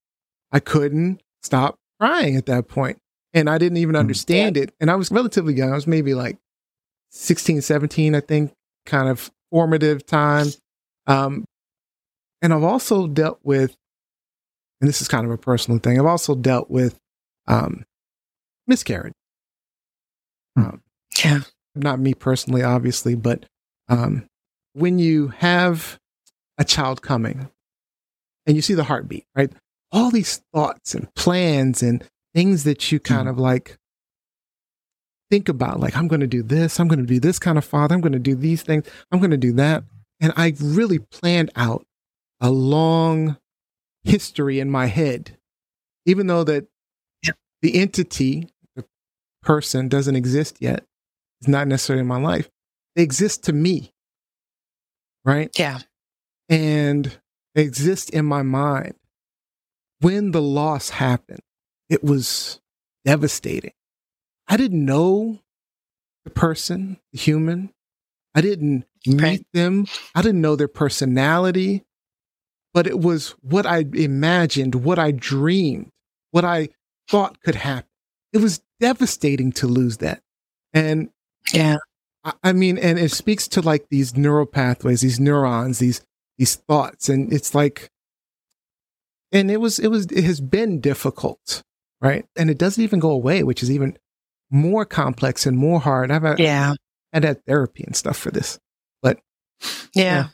I 0.51 0.59
couldn't 0.59 1.21
stop 1.43 1.75
crying 1.99 2.35
at 2.35 2.45
that 2.47 2.67
point. 2.67 2.97
And 3.33 3.49
I 3.49 3.57
didn't 3.57 3.77
even 3.77 3.95
Mm. 3.95 3.99
understand 3.99 4.57
it. 4.57 4.73
And 4.79 4.89
I 4.91 4.95
was 4.95 5.11
relatively 5.11 5.53
young. 5.53 5.71
I 5.71 5.75
was 5.75 5.87
maybe 5.87 6.13
like 6.13 6.37
16, 7.11 7.61
17, 7.61 8.15
I 8.15 8.19
think, 8.21 8.53
kind 8.85 9.09
of 9.09 9.31
formative 9.51 10.05
time. 10.05 10.47
Um, 11.07 11.45
and 12.41 12.53
I've 12.53 12.63
also 12.63 13.07
dealt 13.07 13.39
with, 13.43 13.75
and 14.81 14.87
this 14.87 15.01
is 15.01 15.07
kind 15.07 15.25
of 15.25 15.31
a 15.31 15.37
personal 15.37 15.79
thing, 15.79 15.99
I've 15.99 16.05
also 16.05 16.35
dealt 16.35 16.69
with 16.69 16.97
um, 17.47 17.83
miscarriage. 18.67 19.13
Um, 20.55 20.81
Yeah. 21.23 21.41
not 21.75 21.99
me 21.99 22.13
personally, 22.13 22.63
obviously, 22.63 23.15
but 23.15 23.45
um, 23.89 24.25
when 24.73 24.99
you 24.99 25.29
have 25.29 25.97
a 26.57 26.63
child 26.63 27.01
coming 27.01 27.49
and 28.45 28.55
you 28.55 28.61
see 28.61 28.73
the 28.73 28.83
heartbeat, 28.85 29.25
right? 29.35 29.51
All 29.91 30.11
these 30.11 30.41
thoughts 30.53 30.95
and 30.95 31.13
plans 31.15 31.83
and 31.83 32.03
things 32.33 32.63
that 32.63 32.91
you 32.91 32.99
kind 32.99 33.27
of 33.29 33.37
like 33.37 33.77
think 35.31 35.49
about, 35.49 35.79
like, 35.79 35.95
I'm 35.95 36.07
going 36.07 36.21
to 36.21 36.27
do 36.27 36.43
this, 36.43 36.79
I'm 36.79 36.87
going 36.87 36.99
to 36.99 37.05
do 37.05 37.19
this 37.19 37.39
kind 37.39 37.57
of 37.57 37.65
father, 37.65 37.95
I'm 37.95 38.01
going 38.01 38.13
to 38.13 38.19
do 38.19 38.35
these 38.35 38.61
things, 38.61 38.85
I'm 39.11 39.19
going 39.19 39.31
to 39.31 39.37
do 39.37 39.53
that. 39.53 39.83
And 40.21 40.31
I 40.37 40.53
really 40.61 40.99
planned 40.99 41.51
out 41.55 41.85
a 42.39 42.49
long 42.49 43.37
history 44.05 44.59
in 44.59 44.69
my 44.71 44.85
head, 44.87 45.37
even 46.05 46.27
though 46.27 46.43
that 46.45 46.67
Yep. 47.23 47.37
the 47.61 47.75
entity, 47.79 48.49
the 48.75 48.85
person 49.41 49.89
doesn't 49.89 50.15
exist 50.15 50.57
yet 50.61 50.85
is 51.41 51.47
not 51.47 51.67
necessarily 51.67 52.01
in 52.01 52.07
my 52.07 52.19
life. 52.21 52.49
They 52.95 53.03
exist 53.03 53.43
to 53.45 53.53
me. 53.53 53.93
Right. 55.25 55.49
Yeah. 55.57 55.79
And 56.49 57.19
they 57.55 57.63
exist 57.63 58.11
in 58.11 58.25
my 58.25 58.43
mind. 58.43 58.95
When 59.99 60.31
the 60.31 60.41
loss 60.41 60.89
happened, 60.89 61.41
it 61.89 62.03
was 62.03 62.61
devastating. 63.05 63.73
I 64.47 64.57
didn't 64.57 64.85
know 64.85 65.39
the 66.25 66.29
person, 66.29 66.99
the 67.11 67.17
human. 67.19 67.73
I 68.35 68.41
didn't 68.41 68.85
meet 69.07 69.21
Right. 69.21 69.47
them. 69.53 69.87
I 70.13 70.21
didn't 70.21 70.41
know 70.41 70.55
their 70.55 70.67
personality, 70.67 71.83
but 72.75 72.85
it 72.85 72.99
was 72.99 73.33
what 73.41 73.65
I 73.65 73.85
imagined, 73.93 74.75
what 74.75 74.99
I 74.99 75.11
dreamed, 75.11 75.89
what 76.31 76.43
I 76.45 76.69
thought 77.09 77.41
could 77.41 77.55
happen. 77.55 77.87
It 78.33 78.39
was 78.39 78.61
devastating 78.81 79.53
to 79.53 79.65
lose 79.67 79.97
that. 79.97 80.21
And 80.73 81.09
Yeah. 81.53 81.77
I- 82.25 82.33
I 82.43 82.53
mean, 82.53 82.77
and 82.77 82.99
it 82.99 83.11
speaks 83.11 83.47
to 83.49 83.61
like 83.61 83.87
these 83.89 84.17
neural 84.17 84.45
pathways, 84.45 85.01
these 85.01 85.19
neurons, 85.19 85.79
these 85.79 86.01
these 86.37 86.55
thoughts, 86.55 87.07
and 87.07 87.31
it's 87.31 87.55
like, 87.55 87.89
and 89.31 89.49
it 89.49 89.57
was 89.61 89.79
it 89.79 89.87
was 89.87 90.05
it 90.07 90.23
has 90.25 90.41
been 90.41 90.81
difficult, 90.81 91.63
right? 92.01 92.25
And 92.35 92.49
it 92.49 92.57
doesn't 92.57 92.83
even 92.83 92.99
go 92.99 93.11
away, 93.11 93.43
which 93.43 93.63
is 93.63 93.71
even 93.71 93.97
more 94.51 94.85
complex 94.85 95.45
and 95.45 95.57
more 95.57 95.79
hard. 95.79 96.11
I've 96.11 96.23
had, 96.23 96.39
Yeah. 96.39 96.73
I've 97.13 97.23
had 97.23 97.45
therapy 97.45 97.83
and 97.85 97.95
stuff 97.95 98.17
for 98.17 98.31
this. 98.31 98.59
But 99.01 99.19
yeah. 99.93 100.27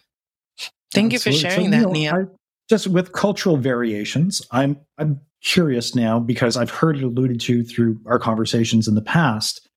Thank 0.93 1.13
you 1.13 1.19
for 1.19 1.31
sharing 1.31 1.65
So, 1.65 1.71
that, 1.71 1.97
you 1.97 2.11
know, 2.11 2.13
Nio. 2.17 2.27
I- 2.27 2.35
just 2.69 2.87
with 2.87 3.11
cultural 3.11 3.57
variations, 3.57 4.41
I'm 4.51 4.77
I'm 4.97 5.19
curious 5.43 5.93
now 5.93 6.19
because 6.19 6.55
I've 6.55 6.69
heard 6.69 6.97
it 6.97 7.03
alluded 7.03 7.41
to 7.41 7.65
through 7.65 7.99
our 8.05 8.17
conversations 8.17 8.87
in 8.87 8.95
the 8.95 9.01
past. 9.01 9.67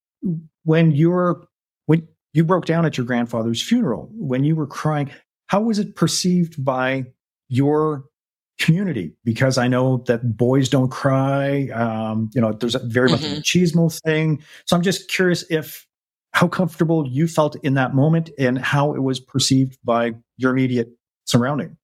When 0.63 0.91
you're 0.91 1.43
when 1.87 2.07
you 2.33 2.45
broke 2.45 2.65
down 2.65 2.85
at 2.85 2.97
your 2.97 3.05
grandfather's 3.05 3.61
funeral, 3.61 4.09
when 4.13 4.45
you 4.45 4.55
were 4.55 4.67
crying, 4.67 5.11
how 5.47 5.61
was 5.61 5.77
it 5.77 5.95
perceived 5.95 6.63
by 6.63 7.05
your 7.49 8.05
community? 8.59 9.13
Because 9.25 9.57
I 9.57 9.67
know 9.67 9.97
that 10.07 10.37
boys 10.37 10.69
don't 10.69 10.89
cry. 10.89 11.67
Um, 11.73 12.29
you 12.33 12.39
know, 12.39 12.53
there's 12.53 12.75
a 12.75 12.79
very 12.79 13.09
much 13.09 13.23
a 13.23 13.27
machismo 13.27 13.99
thing. 14.05 14.41
So 14.65 14.75
I'm 14.75 14.81
just 14.81 15.09
curious 15.09 15.43
if 15.49 15.85
how 16.31 16.47
comfortable 16.47 17.07
you 17.07 17.27
felt 17.27 17.55
in 17.63 17.73
that 17.73 17.93
moment 17.93 18.29
and 18.39 18.57
how 18.57 18.93
it 18.93 19.01
was 19.01 19.19
perceived 19.19 19.77
by 19.83 20.13
your 20.37 20.51
immediate 20.51 20.89
surrounding. 21.25 21.77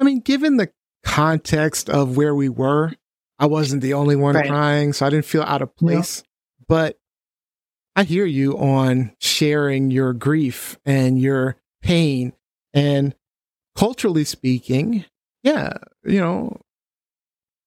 I 0.00 0.04
mean, 0.04 0.20
given 0.20 0.56
the 0.56 0.70
context 1.04 1.90
of 1.90 2.16
where 2.16 2.34
we 2.34 2.48
were, 2.48 2.92
I 3.38 3.46
wasn't 3.46 3.82
the 3.82 3.94
only 3.94 4.16
one 4.16 4.34
Right. 4.36 4.48
crying, 4.48 4.92
so 4.92 5.06
I 5.06 5.10
didn't 5.10 5.24
feel 5.26 5.42
out 5.42 5.62
of 5.62 5.74
place. 5.76 6.22
But 6.68 6.98
I 7.96 8.04
hear 8.04 8.24
you 8.24 8.56
on 8.58 9.14
sharing 9.20 9.90
your 9.90 10.12
grief 10.12 10.78
and 10.86 11.20
your 11.20 11.56
pain. 11.82 12.32
And 12.72 13.14
culturally 13.76 14.24
speaking, 14.24 15.04
yeah, 15.42 15.74
you 16.04 16.20
know, 16.20 16.60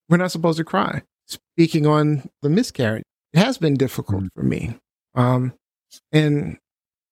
we're 0.09 0.17
not 0.17 0.31
supposed 0.31 0.57
to 0.57 0.63
cry. 0.63 1.03
Speaking 1.27 1.85
on 1.85 2.29
the 2.41 2.49
miscarriage, 2.49 3.03
it 3.33 3.39
has 3.39 3.57
been 3.57 3.75
difficult 3.75 4.23
Mhm. 4.23 4.29
for 4.35 4.43
me. 4.43 4.79
Um, 5.13 5.53
and 6.11 6.57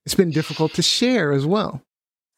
it's 0.05 0.15
been 0.15 0.31
difficult 0.31 0.73
to 0.73 0.81
share 0.81 1.31
as 1.31 1.45
well. 1.45 1.81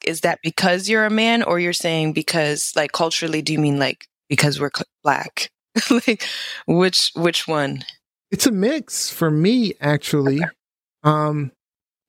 Is 0.07 0.21
that 0.21 0.39
because 0.43 0.87
you're 0.89 1.05
a 1.05 1.09
man 1.09 1.43
or 1.43 1.59
you're 1.59 1.73
saying 1.73 2.13
because 2.13 2.71
like 2.75 2.91
culturally 2.91 3.41
do 3.41 3.53
you 3.53 3.59
mean 3.59 3.79
like 3.79 4.07
because 4.29 4.59
we're 4.59 4.71
black? 5.03 5.49
like 6.07 6.23
which 6.67 7.11
which 7.15 7.47
one? 7.47 7.83
it's 8.31 8.47
a 8.47 8.51
mix 8.51 9.09
for 9.11 9.29
me 9.29 9.73
actually 9.81 10.39
um 11.03 11.51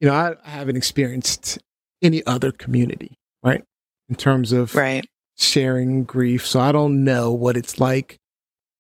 you 0.01 0.09
know 0.09 0.15
I, 0.15 0.35
I 0.45 0.49
haven't 0.51 0.77
experienced 0.77 1.59
any 2.03 2.25
other 2.27 2.53
community 2.53 3.15
right 3.43 3.63
in 4.09 4.15
terms 4.15 4.51
of 4.53 4.75
Right. 4.75 5.05
sharing 5.37 6.05
grief 6.05 6.47
so 6.47 6.59
i 6.61 6.73
don't 6.73 7.05
know 7.05 7.33
what 7.33 7.57
it's 7.57 7.79
like 7.79 8.17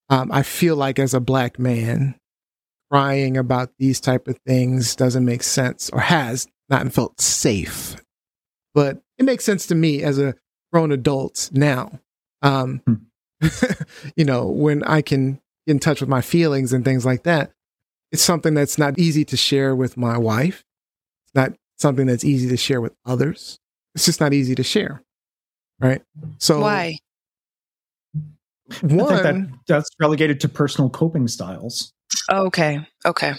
um 0.08 0.32
i 0.32 0.42
feel 0.42 0.76
like 0.76 0.98
as 0.98 1.12
a 1.12 1.20
black 1.20 1.58
man 1.58 2.14
crying 2.90 3.36
about 3.36 3.70
these 3.78 4.00
type 4.00 4.28
of 4.28 4.38
things 4.46 4.96
doesn't 4.96 5.24
make 5.24 5.42
sense 5.42 5.90
or 5.90 6.00
has 6.00 6.46
not 6.70 6.90
felt 6.92 7.20
safe 7.20 7.96
but 8.74 9.02
it 9.18 9.24
makes 9.24 9.44
sense 9.44 9.66
to 9.66 9.74
me 9.74 10.02
as 10.02 10.18
a 10.18 10.34
grown 10.72 10.92
adult 10.92 11.50
now 11.52 11.98
um 12.42 12.82
you 14.16 14.24
know 14.24 14.46
when 14.46 14.82
i 14.84 15.00
can 15.00 15.34
get 15.66 15.72
in 15.72 15.78
touch 15.78 16.00
with 16.00 16.08
my 16.08 16.20
feelings 16.20 16.72
and 16.72 16.84
things 16.84 17.04
like 17.06 17.22
that 17.22 17.52
it's 18.12 18.22
something 18.22 18.54
that's 18.54 18.78
not 18.78 18.98
easy 18.98 19.24
to 19.24 19.36
share 19.36 19.74
with 19.74 19.96
my 19.96 20.16
wife 20.18 20.64
it's 21.24 21.34
not 21.34 21.52
something 21.78 22.06
that's 22.06 22.24
easy 22.24 22.48
to 22.48 22.56
share 22.56 22.80
with 22.80 22.94
others 23.04 23.58
it's 23.94 24.04
just 24.06 24.20
not 24.20 24.32
easy 24.32 24.54
to 24.54 24.62
share 24.62 25.02
right 25.80 26.02
so 26.38 26.60
Why? 26.60 26.98
I 28.70 28.74
think 28.74 29.02
one 29.02 29.22
that 29.22 29.48
that's 29.68 29.88
relegated 30.00 30.40
to 30.40 30.48
personal 30.48 30.90
coping 30.90 31.28
styles. 31.28 31.92
Oh, 32.30 32.46
okay. 32.46 32.80
Okay. 33.04 33.32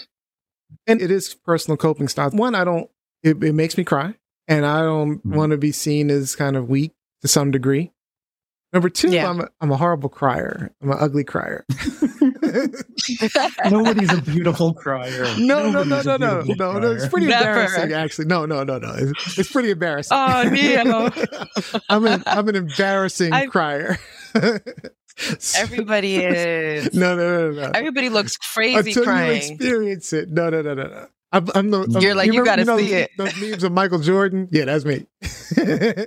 and 0.86 1.00
it 1.02 1.10
is 1.10 1.34
personal 1.34 1.76
coping 1.76 2.08
styles. 2.08 2.32
One, 2.32 2.54
I 2.54 2.64
don't. 2.64 2.88
It, 3.22 3.42
it 3.42 3.52
makes 3.52 3.76
me 3.76 3.84
cry, 3.84 4.14
and 4.48 4.66
I 4.66 4.82
don't 4.82 5.24
Mhm. 5.24 5.36
want 5.36 5.52
to 5.52 5.58
be 5.58 5.70
seen 5.72 6.10
as 6.10 6.34
kind 6.34 6.56
of 6.56 6.68
weak 6.68 6.92
to 7.22 7.28
some 7.28 7.50
degree. 7.52 7.92
Number 8.72 8.88
two, 8.90 9.10
Yeah. 9.10 9.30
I'm 9.30 9.40
a, 9.40 9.48
I'm 9.60 9.70
a 9.70 9.76
horrible 9.76 10.08
crier. 10.10 10.72
I'm 10.82 10.90
an 10.90 10.98
ugly 11.00 11.24
crier. 11.24 11.64
Nobody's 13.70 14.12
a 14.12 14.22
beautiful 14.22 14.74
crier. 14.74 15.24
no, 15.38 15.70
no, 15.70 15.82
no, 15.84 16.02
no, 16.02 16.16
no, 16.16 16.40
no, 16.42 16.78
no. 16.78 16.92
It's 16.92 17.08
pretty 17.08 17.26
Never. 17.26 17.48
embarrassing, 17.62 17.92
actually. 17.92 18.24
No, 18.26 18.46
no, 18.46 18.64
no, 18.64 18.78
no. 18.78 18.92
It's, 18.96 19.38
it's 19.38 19.52
pretty 19.52 19.70
embarrassing. 19.70 20.16
Oh, 20.16 20.44
Nio. 20.46 21.82
I'm 21.88 22.06
an 22.06 22.22
I'm 22.26 22.48
an 22.48 22.56
embarrassing 22.56 23.32
I- 23.32 23.46
crier. 23.46 23.98
So- 25.38 25.60
Everybody 25.62 26.16
is. 26.16 26.94
No, 26.94 27.16
no, 27.16 27.50
no, 27.50 27.62
no. 27.62 27.70
Everybody 27.74 28.08
looks 28.08 28.36
crazy 28.36 28.90
Until 28.92 29.04
you 29.26 29.32
experience 29.32 30.12
it. 30.12 30.30
No, 30.30 30.48
no, 30.50 30.62
no, 30.62 30.74
no, 30.74 30.84
no. 30.86 31.06
I'm, 31.32 31.46
I'm 31.54 31.70
the. 31.70 31.80
I'm- 31.80 32.02
You're 32.02 32.14
like, 32.14 32.26
you 32.26 32.32
remember- 32.40 32.50
gotta 32.50 32.64
know 32.64 32.78
see 32.78 32.92
it. 32.94 33.10
Those 33.18 33.38
memes 33.40 33.62
of 33.62 33.72
Michael 33.72 33.98
Jordan. 33.98 34.48
Yeah, 34.50 34.64
that's 34.66 34.84
me. 34.84 35.06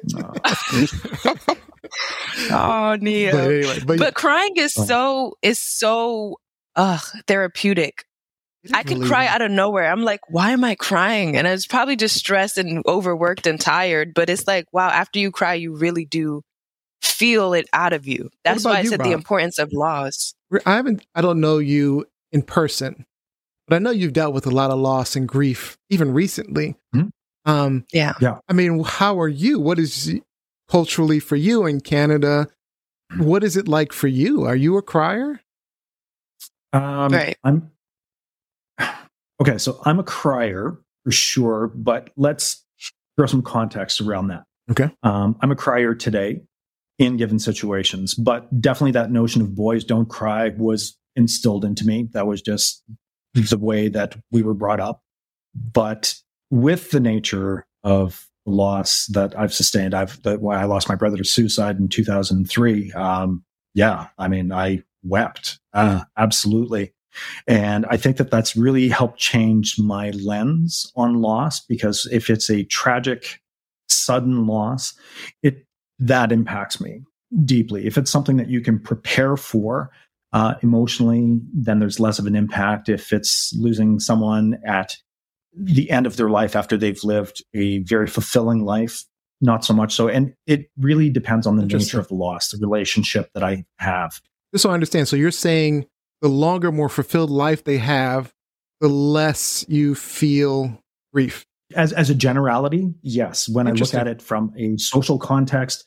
Oh, 2.49 2.97
Nio. 2.99 3.31
But 3.31 3.51
anyway, 3.51 3.79
but, 3.85 3.99
but 3.99 4.13
crying 4.13 4.53
is 4.57 4.73
Oh. 4.77 4.85
so 4.85 5.37
is 5.41 5.59
so 5.59 6.37
uh 6.75 6.97
therapeutic 7.27 8.05
I 8.73 8.83
could 8.83 8.95
believe 8.97 9.09
cry 9.09 9.27
out 9.27 9.41
of 9.41 9.51
nowhere. 9.51 9.91
I'm 9.91 10.03
like, 10.03 10.21
why 10.29 10.51
am 10.51 10.63
I 10.63 10.75
crying? 10.75 11.35
And 11.35 11.47
I 11.47 11.51
was 11.51 11.65
probably 11.65 11.95
just 11.95 12.15
stressed 12.15 12.57
and 12.57 12.83
overworked 12.87 13.47
and 13.47 13.59
tired. 13.59 14.13
But 14.13 14.29
it's 14.29 14.47
like, 14.47 14.65
wow, 14.71 14.89
after 14.89 15.19
you 15.19 15.31
cry, 15.31 15.55
you 15.55 15.75
really 15.75 16.05
do 16.05 16.43
feel 17.01 17.53
it 17.53 17.67
out 17.73 17.93
of 17.93 18.07
you. 18.07 18.29
That's 18.43 18.63
why 18.63 18.77
I 18.77 18.81
you, 18.81 18.89
said 18.89 19.03
the 19.03 19.11
importance 19.11 19.57
of 19.57 19.71
loss. 19.73 20.33
I 20.65 20.75
haven't. 20.75 21.05
I 21.15 21.21
don't 21.21 21.41
know 21.41 21.57
you 21.57 22.05
in 22.31 22.43
person, 22.43 23.05
but 23.67 23.75
I 23.75 23.79
know 23.79 23.91
you've 23.91 24.13
dealt 24.13 24.33
with 24.33 24.45
a 24.45 24.51
lot 24.51 24.71
of 24.71 24.79
loss 24.79 25.15
and 25.15 25.27
grief, 25.27 25.77
even 25.89 26.13
recently. 26.13 26.75
Mhm. 26.95 27.11
Um, 27.45 27.85
Yeah. 27.91 28.13
I 28.47 28.53
mean, 28.53 28.83
how 28.83 29.19
are 29.19 29.27
you? 29.27 29.59
What 29.59 29.79
is 29.79 30.13
culturally 30.69 31.19
for 31.19 31.35
you 31.35 31.65
in 31.65 31.81
Canada? 31.81 32.47
What 33.17 33.43
is 33.43 33.57
it 33.57 33.67
like 33.67 33.91
for 33.93 34.07
you? 34.07 34.43
Are 34.45 34.55
you 34.55 34.77
a 34.77 34.81
crier? 34.81 35.41
Um, 36.73 37.11
Right. 37.11 37.37
I'm 37.43 37.71
okay. 39.41 39.57
So 39.57 39.81
I'm 39.85 39.99
a 39.99 40.03
crier 40.03 40.77
for 41.03 41.11
sure, 41.11 41.67
but 41.75 42.11
let's 42.15 42.63
throw 43.17 43.25
some 43.25 43.41
context 43.41 43.99
around 44.01 44.27
that. 44.27 44.43
Okay. 44.69 44.89
Um, 45.03 45.35
I'm 45.41 45.51
a 45.51 45.55
crier 45.55 45.93
today 45.95 46.41
in 46.99 47.17
given 47.17 47.39
situations, 47.39 48.13
but 48.13 48.61
definitely 48.61 48.91
that 48.91 49.11
notion 49.11 49.41
of 49.41 49.55
boys 49.55 49.83
don't 49.83 50.07
cry 50.07 50.49
was 50.57 50.97
instilled 51.15 51.65
into 51.65 51.85
me. 51.85 52.07
That 52.13 52.27
was 52.27 52.41
just 52.41 52.83
the 53.33 53.57
way 53.57 53.87
that 53.89 54.15
we 54.31 54.41
were 54.43 54.53
brought 54.53 54.79
up. 54.79 55.03
But 55.55 56.15
with 56.49 56.91
the 56.91 56.99
nature 56.99 57.65
of 57.83 58.27
loss 58.45 59.05
that 59.07 59.37
I've 59.37 59.53
sustained, 59.53 59.93
I've 59.93 60.21
that 60.23 60.41
why 60.41 60.61
I 60.61 60.65
lost 60.65 60.89
my 60.89 60.95
brother 60.95 61.17
to 61.17 61.23
suicide 61.23 61.77
in 61.77 61.87
2003. 61.87 62.91
Um, 62.91 63.43
yeah, 63.73 64.07
I 64.17 64.27
mean, 64.27 64.51
I 64.51 64.83
wept 65.03 65.59
uh, 65.73 66.01
absolutely, 66.17 66.93
and 67.47 67.85
I 67.89 67.97
think 67.97 68.17
that 68.17 68.31
that's 68.31 68.55
really 68.55 68.89
helped 68.89 69.19
change 69.19 69.77
my 69.79 70.11
lens 70.11 70.91
on 70.95 71.21
loss 71.21 71.59
because 71.59 72.07
if 72.11 72.29
it's 72.29 72.49
a 72.49 72.63
tragic, 72.65 73.39
sudden 73.89 74.47
loss, 74.47 74.93
it 75.43 75.65
that 75.99 76.31
impacts 76.31 76.81
me 76.81 77.01
deeply. 77.45 77.85
If 77.85 77.97
it's 77.97 78.11
something 78.11 78.37
that 78.37 78.49
you 78.49 78.61
can 78.61 78.79
prepare 78.79 79.37
for 79.37 79.91
uh, 80.33 80.55
emotionally, 80.61 81.39
then 81.53 81.79
there's 81.79 81.99
less 81.99 82.19
of 82.19 82.25
an 82.25 82.35
impact. 82.35 82.89
If 82.89 83.11
it's 83.11 83.53
losing 83.57 83.99
someone 83.99 84.59
at 84.65 84.95
the 85.53 85.89
end 85.91 86.05
of 86.05 86.15
their 86.15 86.29
life 86.29 86.55
after 86.55 86.77
they've 86.77 87.03
lived 87.03 87.43
a 87.53 87.79
very 87.79 88.07
fulfilling 88.07 88.63
life, 88.63 89.03
not 89.41 89.65
so 89.65 89.73
much 89.73 89.93
so. 89.93 90.07
And 90.07 90.33
it 90.45 90.69
really 90.77 91.09
depends 91.09 91.45
on 91.47 91.57
the 91.57 91.65
nature 91.65 91.99
of 91.99 92.07
the 92.07 92.15
loss, 92.15 92.49
the 92.49 92.57
relationship 92.59 93.29
that 93.33 93.43
I 93.43 93.65
have. 93.77 94.21
Just 94.53 94.63
so 94.63 94.69
I 94.69 94.73
understand. 94.73 95.07
So 95.07 95.15
you're 95.15 95.31
saying 95.31 95.87
the 96.21 96.29
longer, 96.29 96.71
more 96.71 96.89
fulfilled 96.89 97.31
life 97.31 97.63
they 97.63 97.77
have, 97.77 98.31
the 98.79 98.87
less 98.87 99.65
you 99.67 99.95
feel 99.95 100.81
grief. 101.13 101.45
As, 101.75 101.91
as 101.93 102.09
a 102.09 102.15
generality, 102.15 102.93
yes. 103.01 103.49
When 103.49 103.67
I 103.67 103.71
look 103.71 103.93
at 103.93 104.07
it 104.07 104.21
from 104.21 104.53
a 104.57 104.77
social 104.77 105.17
context, 105.17 105.85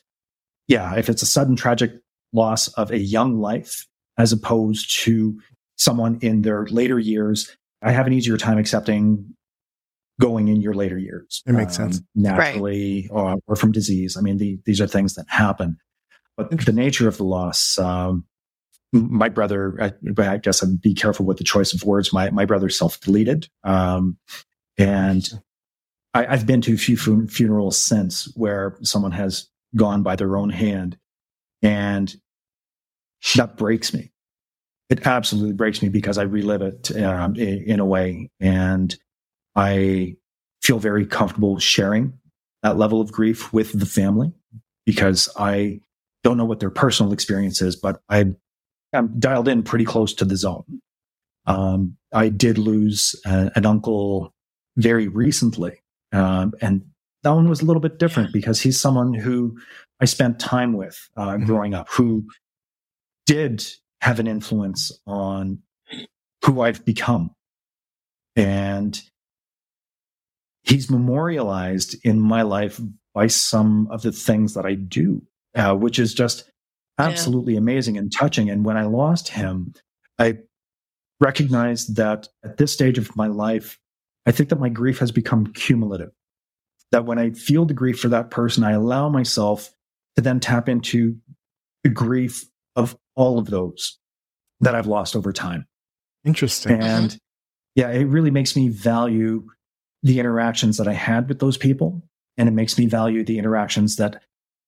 yeah, 0.67 0.95
if 0.95 1.09
it's 1.09 1.21
a 1.21 1.27
sudden 1.27 1.55
tragic 1.55 1.93
loss 2.33 2.67
of 2.69 2.91
a 2.91 2.97
young 2.97 3.39
life 3.39 3.87
as 4.17 4.31
opposed 4.31 5.03
to 5.03 5.39
someone 5.77 6.17
in 6.21 6.41
their 6.41 6.65
later 6.67 6.99
years, 6.99 7.55
I 7.81 7.91
have 7.91 8.07
an 8.07 8.13
easier 8.13 8.37
time 8.37 8.57
accepting 8.57 9.35
going 10.19 10.47
in 10.47 10.61
your 10.61 10.73
later 10.73 10.97
years. 10.97 11.43
It 11.45 11.51
makes 11.51 11.75
sense. 11.75 12.01
Naturally 12.15 13.09
or, 13.11 13.35
or 13.47 13.55
from 13.55 13.71
disease. 13.71 14.15
I 14.17 14.21
mean, 14.21 14.37
the, 14.37 14.57
these 14.65 14.79
are 14.79 14.87
things 14.87 15.15
that 15.15 15.25
happen. 15.27 15.77
But 16.37 16.65
the 16.65 16.71
nature 16.71 17.07
of 17.07 17.17
the 17.17 17.25
loss, 17.25 17.77
um, 17.77 18.25
my 18.93 19.27
brother, 19.29 19.77
I, 19.81 19.93
I 20.21 20.37
guess 20.37 20.63
I'd 20.63 20.81
be 20.81 20.93
careful 20.93 21.25
with 21.25 21.37
the 21.37 21.43
choice 21.43 21.73
of 21.73 21.83
words. 21.83 22.13
My, 22.13 22.29
my 22.29 22.45
brother 22.45 22.69
self 22.69 22.99
deleted. 23.01 23.49
Um, 23.63 24.17
and 24.77 25.27
I, 26.13 26.25
I've 26.25 26.45
been 26.45 26.61
to 26.61 26.73
a 26.73 26.77
few 26.77 26.95
fun- 26.95 27.27
funerals 27.27 27.77
since 27.77 28.31
where 28.35 28.77
someone 28.83 29.11
has 29.11 29.49
gone 29.75 30.01
by 30.01 30.15
their 30.15 30.37
own 30.37 30.49
hand, 30.49 30.97
and 31.61 32.15
that 33.35 33.57
breaks 33.57 33.93
me. 33.93 34.11
It 34.89 35.05
absolutely 35.07 35.53
breaks 35.53 35.81
me 35.81 35.89
because 35.89 36.17
I 36.17 36.23
relive 36.23 36.61
it 36.61 36.95
um, 37.01 37.35
in 37.35 37.79
a 37.79 37.85
way, 37.85 38.29
and 38.39 38.95
I 39.55 40.15
feel 40.61 40.79
very 40.79 41.05
comfortable 41.05 41.57
sharing 41.59 42.13
that 42.61 42.77
level 42.77 43.01
of 43.01 43.11
grief 43.11 43.51
with 43.51 43.77
the 43.77 43.85
family 43.85 44.31
because 44.85 45.27
I 45.37 45.79
don't 46.23 46.37
know 46.37 46.45
what 46.45 46.59
their 46.59 46.69
personal 46.69 47.13
experience 47.13 47.61
is, 47.61 47.75
but 47.75 48.01
I 48.09 48.33
I'm 48.93 49.19
dialed 49.19 49.47
in 49.47 49.63
pretty 49.63 49.85
close 49.85 50.13
to 50.15 50.25
the 50.25 50.37
zone. 50.37 50.63
Um, 51.47 51.97
I 52.13 52.29
did 52.29 52.57
lose 52.57 53.15
uh, 53.25 53.49
an 53.55 53.65
uncle 53.65 54.33
very 54.77 55.07
recently, 55.07 55.81
um, 56.11 56.53
and 56.61 56.83
that 57.23 57.31
one 57.31 57.49
was 57.49 57.61
a 57.61 57.65
little 57.65 57.81
bit 57.81 57.97
different 57.99 58.31
because 58.33 58.61
he's 58.61 58.79
someone 58.79 59.13
who 59.13 59.57
I 59.99 60.05
spent 60.05 60.39
time 60.39 60.73
with 60.73 61.09
uh, 61.17 61.29
Mhm. 61.37 61.45
growing 61.45 61.73
up, 61.73 61.89
who 61.89 62.25
did 63.25 63.65
have 64.01 64.19
an 64.19 64.27
influence 64.27 64.91
on 65.07 65.59
who 66.43 66.61
I've 66.61 66.85
become, 66.85 67.31
and 68.35 69.01
he's 70.63 70.89
memorialized 70.89 71.95
in 72.03 72.19
my 72.19 72.41
life 72.41 72.79
by 73.13 73.27
some 73.27 73.87
of 73.91 74.01
the 74.01 74.11
things 74.11 74.53
that 74.55 74.65
I 74.65 74.75
do, 74.75 75.21
uh, 75.55 75.75
which 75.75 75.99
is 75.99 76.13
just 76.13 76.43
Yeah. 76.99 77.07
absolutely 77.07 77.55
amazing 77.55 77.97
and 77.97 78.11
touching. 78.11 78.49
And 78.49 78.65
when 78.65 78.77
I 78.77 78.83
lost 78.83 79.29
him, 79.29 79.73
I 80.19 80.39
recognized 81.19 81.95
that 81.95 82.27
at 82.43 82.57
this 82.57 82.73
stage 82.73 82.97
of 82.97 83.15
my 83.15 83.27
life, 83.27 83.79
I 84.25 84.31
think 84.31 84.49
that 84.49 84.59
my 84.59 84.69
grief 84.69 84.99
has 84.99 85.11
become 85.11 85.47
cumulative. 85.53 86.11
That 86.91 87.05
when 87.05 87.19
I 87.19 87.31
feel 87.31 87.65
the 87.65 87.73
grief 87.73 87.99
for 87.99 88.09
that 88.09 88.31
person, 88.31 88.63
I 88.63 88.71
allow 88.71 89.09
myself 89.09 89.73
to 90.15 90.21
then 90.21 90.39
tap 90.39 90.67
into 90.69 91.17
the 91.83 91.89
grief 91.89 92.45
of 92.75 92.97
all 93.15 93.39
of 93.39 93.47
those 93.47 93.97
that 94.61 94.75
I've 94.75 94.87
lost 94.87 95.15
over 95.15 95.33
time. 95.33 95.65
Interesting. 96.23 96.81
And 96.81 97.17
yeah, 97.75 97.89
it 97.91 98.05
really 98.05 98.31
makes 98.31 98.55
me 98.55 98.69
value 98.69 99.45
the 100.03 100.19
interactions 100.19 100.77
that 100.77 100.87
I 100.87 100.93
had 100.93 101.27
with 101.27 101.39
those 101.39 101.57
people. 101.57 102.03
And 102.37 102.49
it 102.49 102.53
makes 102.53 102.77
me 102.77 102.85
value 102.85 103.23
the 103.23 103.37
interactions 103.37 103.95
that 103.97 104.21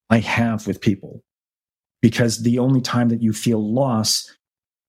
I 0.10 0.20
have 0.20 0.68
with 0.68 0.82
people. 0.82 1.24
Because 2.02 2.44
the 2.44 2.60
only 2.60 2.82
time 2.82 3.10
that 3.10 3.22
you 3.22 3.34
feel 3.34 3.74
loss 3.74 4.36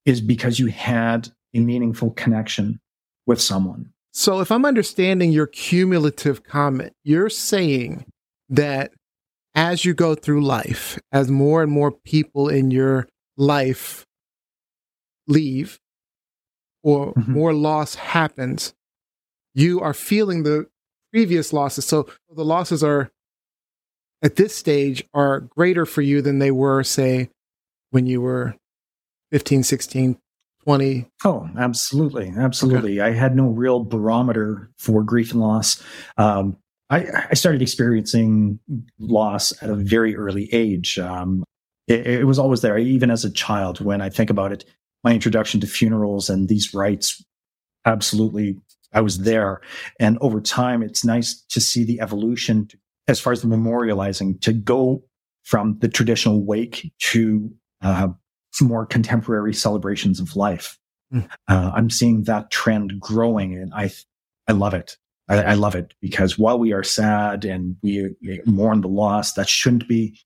is 0.04 0.20
because 0.20 0.58
you 0.58 0.66
had 0.66 1.28
a 1.54 1.60
meaningful 1.60 2.10
connection 2.10 2.80
with 3.26 3.40
someone. 3.40 3.92
So, 4.12 4.40
if 4.40 4.50
I'm 4.50 4.64
understanding 4.64 5.32
your 5.32 5.46
cumulative 5.46 6.42
comment, 6.44 6.92
you're 7.04 7.30
saying 7.30 8.04
that 8.48 8.92
as 9.54 9.84
you 9.84 9.94
go 9.94 10.14
through 10.14 10.44
life, 10.44 10.98
as 11.12 11.30
more 11.30 11.62
and 11.62 11.70
more 11.70 11.92
people 11.92 12.48
in 12.48 12.70
your 12.70 13.08
life 13.38 14.04
leave 15.26 15.78
or 16.82 17.14
Mhm. 17.14 17.28
more 17.28 17.54
loss 17.54 17.94
happens, 17.94 18.74
you 19.54 19.80
are 19.80 19.94
feeling 19.94 20.42
the 20.42 20.66
previous 21.12 21.52
losses. 21.52 21.86
So, 21.86 22.06
the 22.34 22.44
losses 22.44 22.82
are 22.84 23.10
at 24.22 24.36
this 24.36 24.54
stage 24.54 25.04
are 25.14 25.40
greater 25.40 25.86
for 25.86 26.02
you 26.02 26.20
than 26.20 26.38
they 26.40 26.50
were, 26.50 26.82
say, 26.82 27.30
when 27.90 28.06
you 28.06 28.20
were 28.20 28.54
15, 29.30 29.62
16, 29.62 30.18
20. 30.64 31.08
Oh, 31.24 31.48
absolutely. 31.56 32.32
Absolutely. 32.36 33.00
I 33.00 33.12
had 33.12 33.36
no 33.36 33.46
real 33.48 33.84
barometer 33.84 34.70
for 34.78 35.02
grief 35.02 35.30
and 35.32 35.40
loss. 35.40 35.82
Um, 36.16 36.56
I, 36.90 37.26
I 37.30 37.34
started 37.34 37.62
experiencing 37.62 38.58
loss 38.98 39.52
at 39.62 39.70
a 39.70 39.74
very 39.76 40.16
early 40.16 40.52
age. 40.52 40.98
Um, 40.98 41.44
it, 41.88 42.06
it 42.06 42.24
was 42.24 42.38
always 42.38 42.60
there, 42.60 42.78
even 42.78 43.10
as 43.10 43.24
a 43.24 43.30
child. 43.30 43.80
When 43.80 44.00
I 44.00 44.10
think 44.10 44.30
about 44.30 44.52
it, 44.52 44.64
my 45.04 45.12
introduction 45.12 45.60
to 45.60 45.66
funerals 45.66 46.28
and 46.28 46.48
these 46.48 46.74
rites, 46.74 47.24
absolutely, 47.84 48.56
I 48.92 49.00
was 49.00 49.18
there. 49.18 49.60
And 49.98 50.18
over 50.20 50.40
time, 50.40 50.82
it's 50.82 51.04
nice 51.04 51.42
to 51.50 51.60
see 51.60 51.84
the 51.84 52.00
evolution 52.00 52.68
as 53.06 53.20
far 53.20 53.32
as 53.32 53.42
the 53.42 53.48
memorializing 53.48 54.40
to 54.42 54.52
go 54.52 55.02
from 55.44 55.78
the 55.80 55.88
traditional 55.88 56.44
wake 56.44 56.92
to 56.98 57.50
uh, 57.80 58.08
more 58.60 58.84
contemporary 58.84 59.54
celebrations 59.54 60.20
of 60.20 60.36
life. 60.36 60.78
Hmm. 61.10 61.20
Uh, 61.46 61.70
I'm 61.74 61.90
seeing 61.90 62.24
that 62.24 62.50
trend 62.50 63.00
growing, 63.00 63.54
and 63.54 63.72
I 63.72 63.90
I 64.46 64.52
love 64.52 64.74
it. 64.74 64.98
I, 65.28 65.42
I 65.42 65.54
love 65.54 65.74
it 65.74 65.94
because 66.00 66.38
while 66.38 66.58
we 66.58 66.72
are 66.72 66.82
sad 66.82 67.44
and 67.44 67.76
we 67.82 68.14
mourn 68.46 68.80
the 68.80 68.88
loss, 68.88 69.34
that 69.34 69.48
shouldn't 69.48 69.88
be 69.88 70.18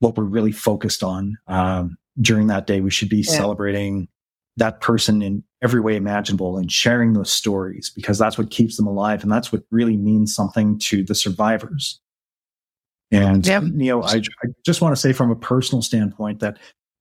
what 0.00 0.16
we're 0.16 0.24
really 0.24 0.52
focused 0.52 1.02
on. 1.02 1.36
Um, 1.46 1.96
during 2.20 2.48
that 2.48 2.66
day, 2.66 2.80
we 2.80 2.90
should 2.90 3.08
be 3.08 3.18
Yeah. 3.18 3.36
celebrating 3.38 4.08
that 4.56 4.80
person 4.80 5.22
in 5.22 5.42
every 5.62 5.80
way 5.80 5.94
imaginable 5.96 6.58
and 6.58 6.70
sharing 6.72 7.12
those 7.12 7.32
stories 7.32 7.90
because 7.94 8.18
that's 8.18 8.36
what 8.36 8.50
keeps 8.50 8.76
them 8.76 8.86
alive 8.86 9.22
and 9.22 9.30
that's 9.30 9.52
what 9.52 9.62
really 9.70 9.96
means 9.96 10.34
something 10.34 10.78
to 10.80 11.04
the 11.04 11.14
survivors. 11.14 12.00
And 13.10 13.46
Yeah. 13.46 13.60
Nio, 13.60 14.04
I, 14.04 14.16
I 14.16 14.48
just 14.64 14.80
want 14.80 14.94
to 14.94 15.00
say 15.00 15.12
from 15.12 15.30
a 15.30 15.36
personal 15.36 15.82
standpoint 15.82 16.40
that 16.40 16.58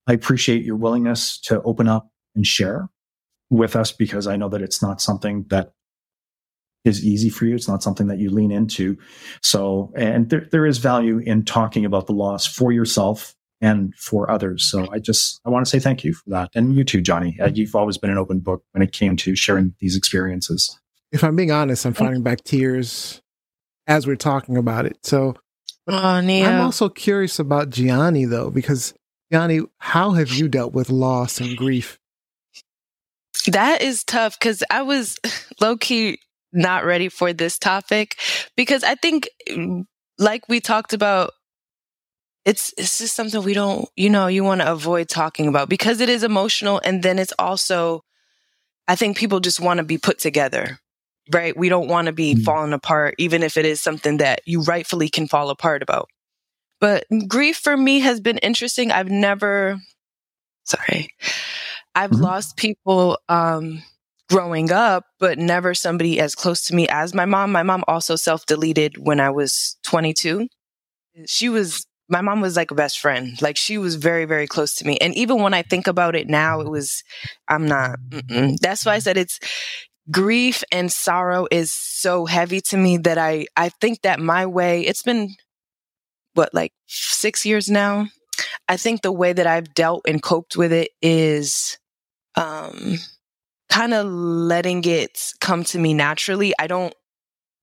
I 0.08 0.14
appreciate 0.14 0.64
your 0.64 0.76
willingness 0.76 1.40
to 1.42 1.62
open 1.64 1.88
up 1.88 2.10
and 2.36 2.46
share. 2.46 2.88
with 3.52 3.76
us 3.76 3.92
because 3.92 4.28
I 4.28 4.36
know 4.36 4.48
that 4.50 4.62
it's 4.62 4.80
not 4.80 5.02
something 5.02 5.44
that 5.50 5.74
is 6.86 7.06
easy 7.06 7.30
for 7.30 7.46
you. 7.46 7.56
It's 7.56 7.68
not 7.68 7.84
something 7.84 8.08
that 8.08 8.20
you 8.20 8.30
lean 8.30 8.52
into. 8.52 8.98
So, 9.42 9.92
and 9.96 10.30
there, 10.30 10.48
there 10.52 10.66
is 10.66 10.78
value 10.78 11.20
in 11.20 11.44
talking 11.44 11.86
about 11.86 12.08
the 12.08 12.14
loss 12.14 12.46
for 12.46 12.72
yourself 12.72 13.36
and 13.62 13.94
for 13.96 14.32
others. 14.32 14.70
So 14.70 14.88
I 14.92 15.00
just, 15.00 15.42
I 15.46 15.50
want 15.50 15.66
to 15.66 15.70
say 15.70 15.80
thank 15.80 16.04
you 16.04 16.14
for 16.14 16.30
that. 16.30 16.50
And 16.56 16.76
you 16.76 16.84
too, 16.84 17.02
Gianni. 17.02 17.38
Uh, 17.42 17.50
You've 17.54 17.76
always 17.76 17.98
been 17.98 18.10
an 18.10 18.18
open 18.18 18.40
book 18.40 18.64
when 18.72 18.82
it 18.82 18.94
came 18.94 19.18
to 19.18 19.36
sharing 19.36 19.74
these 19.80 19.98
experiences. 19.98 20.80
If 21.12 21.24
I'm 21.24 21.36
being 21.36 21.52
honest, 21.52 21.86
I'm 21.86 21.94
finding 21.94 22.24
back 22.24 22.44
tears 22.44 23.22
as 23.88 24.08
we're 24.08 24.16
talking 24.16 24.56
about 24.56 24.86
it. 24.86 24.98
So 25.04 25.36
Oh, 25.88 25.94
Nio. 25.94 26.46
I'm 26.46 26.62
also 26.62 26.88
curious 26.88 27.40
about 27.40 27.72
Gianni 27.72 28.26
though, 28.26 28.52
because 28.52 28.94
Gianni, 29.32 29.62
how 29.80 30.12
have 30.12 30.30
you 30.30 30.48
dealt 30.48 30.72
with 30.72 30.92
loss 30.92 31.42
and 31.42 31.58
grief? 31.58 32.00
That 33.48 33.82
is 33.82 34.04
tough 34.04 34.38
because 34.38 34.64
I 34.70 34.84
was 34.84 35.18
low 35.62 35.78
key 35.78 36.20
not 36.54 36.86
ready 36.86 37.10
for 37.10 37.34
this 37.34 37.58
topic 37.58 38.18
because 38.56 38.84
I 38.84 38.96
think, 38.96 39.30
like 40.18 40.48
we 40.50 40.60
talked 40.60 40.94
about, 40.94 41.32
it's 42.46 42.74
it's 42.78 43.00
just 43.00 43.16
something 43.16 43.44
we 43.44 43.54
don't, 43.54 43.88
you 43.96 44.10
know, 44.10 44.28
you 44.28 44.44
want 44.44 44.62
to 44.62 44.72
avoid 44.72 45.10
talking 45.10 45.48
about 45.48 45.70
because 45.70 46.00
it 46.02 46.10
is 46.10 46.24
emotional, 46.24 46.82
and 46.84 47.04
then 47.04 47.20
it's 47.20 47.34
also, 47.38 48.02
I 48.88 48.96
think 48.96 49.18
people 49.18 49.40
just 49.40 49.60
want 49.60 49.80
to 49.80 49.84
be 49.84 49.98
put 49.98 50.20
together, 50.20 50.80
right? 51.32 51.56
We 51.56 51.70
don't 51.70 51.88
want 51.90 52.08
to 52.08 52.14
be 52.14 52.36
Mm. 52.36 52.44
falling 52.44 52.74
apart, 52.74 53.16
even 53.18 53.44
if 53.44 53.58
it 53.58 53.66
is 53.66 53.82
something 53.82 54.18
that 54.18 54.42
you 54.46 54.62
rightfully 54.64 55.10
can 55.10 55.28
fall 55.28 55.50
apart 55.50 55.84
about. 55.84 56.10
But 56.82 57.06
grief 57.28 57.58
for 57.58 57.78
me 57.78 58.00
has 58.00 58.20
been 58.22 58.38
interesting. 58.40 58.92
I've 58.92 59.10
never, 59.12 59.78
sorry, 60.66 61.10
I've 61.96 62.12
Mhm. 62.12 62.22
lost 62.22 62.58
people 62.58 63.20
um, 63.30 63.84
growing 64.30 64.72
up, 64.72 65.06
but 65.20 65.38
never 65.38 65.74
somebody 65.74 66.20
as 66.20 66.36
close 66.36 66.64
to 66.66 66.76
me 66.76 66.88
as 66.88 67.14
my 67.14 67.26
mom. 67.26 67.52
My 67.52 67.64
mom 67.64 67.84
also 67.88 68.16
self 68.16 68.46
deleted 68.46 68.98
when 68.98 69.20
I 69.20 69.30
was 69.30 69.78
22. 69.84 70.48
She 71.26 71.50
was, 71.50 71.86
my 72.08 72.22
mom 72.22 72.42
was 72.42 72.56
like 72.56 72.72
a 72.72 72.76
best 72.76 73.00
friend. 73.00 73.42
Like 73.42 73.58
she 73.58 73.78
was 73.78 73.96
very, 73.96 74.26
very 74.26 74.48
close 74.48 74.76
to 74.76 74.88
me. 74.88 74.98
And 75.00 75.16
even 75.16 75.42
when 75.42 75.54
I 75.54 75.64
think 75.64 75.88
about 75.88 76.16
it 76.16 76.28
now, 76.28 76.62
it 76.62 76.70
was, 76.70 77.04
I'm 77.48 77.66
not, 77.66 78.00
mm-mm. 78.10 78.58
that's 78.60 78.86
why 78.86 78.94
I 78.96 79.00
said 79.00 79.18
it's, 79.18 79.40
grief 80.12 80.64
and 80.72 80.92
sorrow 80.92 81.48
is 81.52 81.72
so 81.72 82.26
heavy 82.26 82.62
to 82.62 82.78
me 82.78 82.98
that 82.98 83.20
I, 83.20 83.46
I 83.56 83.70
think 83.70 84.02
that 84.02 84.20
my 84.20 84.46
way, 84.46 84.82
it's 84.82 85.04
been 85.04 85.36
what, 86.34 86.54
like 86.54 86.74
six 86.88 87.46
years 87.46 87.70
now? 87.70 88.08
I 88.68 88.78
think 88.78 89.02
the 89.02 89.12
way 89.12 89.34
that 89.34 89.48
I've 89.48 89.74
dealt 89.74 90.06
and 90.08 90.22
coped 90.22 90.56
with 90.56 90.72
it 90.72 90.92
is 91.02 91.78
um, 92.36 92.98
kind 93.70 93.94
of 93.94 94.08
letting 94.08 94.84
it 94.86 95.34
come 95.42 95.64
to 95.66 95.80
me 95.80 95.94
naturally. 95.94 96.54
I 96.60 96.68
don't 96.68 96.94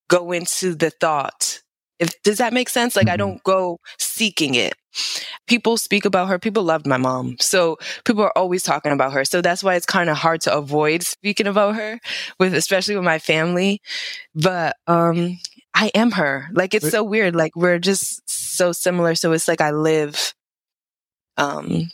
go 0.08 0.32
into 0.32 0.74
the 0.74 0.90
thought. 0.90 1.60
If 1.98 2.10
does 2.22 2.38
that 2.38 2.52
make 2.52 2.68
sense? 2.68 2.96
Like 2.96 3.08
I 3.08 3.16
Mhm. 3.16 3.18
don't 3.18 3.42
go 3.44 3.78
seeking 3.98 4.54
it. 4.54 4.74
People 5.46 5.76
speak 5.76 6.04
about 6.04 6.28
her. 6.28 6.38
People 6.38 6.62
loved 6.64 6.86
my 6.86 6.96
mom. 6.96 7.36
So 7.40 7.78
people 8.04 8.22
are 8.22 8.36
always 8.36 8.62
talking 8.62 8.92
about 8.92 9.12
her. 9.12 9.24
So 9.24 9.40
that's 9.42 9.62
why 9.64 9.74
it's 9.76 9.86
kind 9.86 10.10
of 10.10 10.16
hard 10.16 10.40
to 10.42 10.54
avoid 10.56 11.02
speaking 11.02 11.46
about 11.46 11.76
her 11.76 12.00
with 12.38 12.54
especially 12.54 12.96
with 12.96 13.04
my 13.04 13.18
family. 13.18 13.80
But 14.34 14.76
um 14.86 15.38
I 15.74 15.90
am 15.94 16.12
her. 16.12 16.48
Like 16.52 16.74
it's 16.74 16.88
so 16.88 17.04
weird. 17.04 17.36
Like 17.36 17.56
we're 17.56 17.78
just 17.78 18.22
so 18.28 18.72
similar. 18.72 19.14
So 19.14 19.32
it's 19.32 19.48
like 19.48 19.60
I 19.60 19.70
live 19.72 20.34
um 21.36 21.88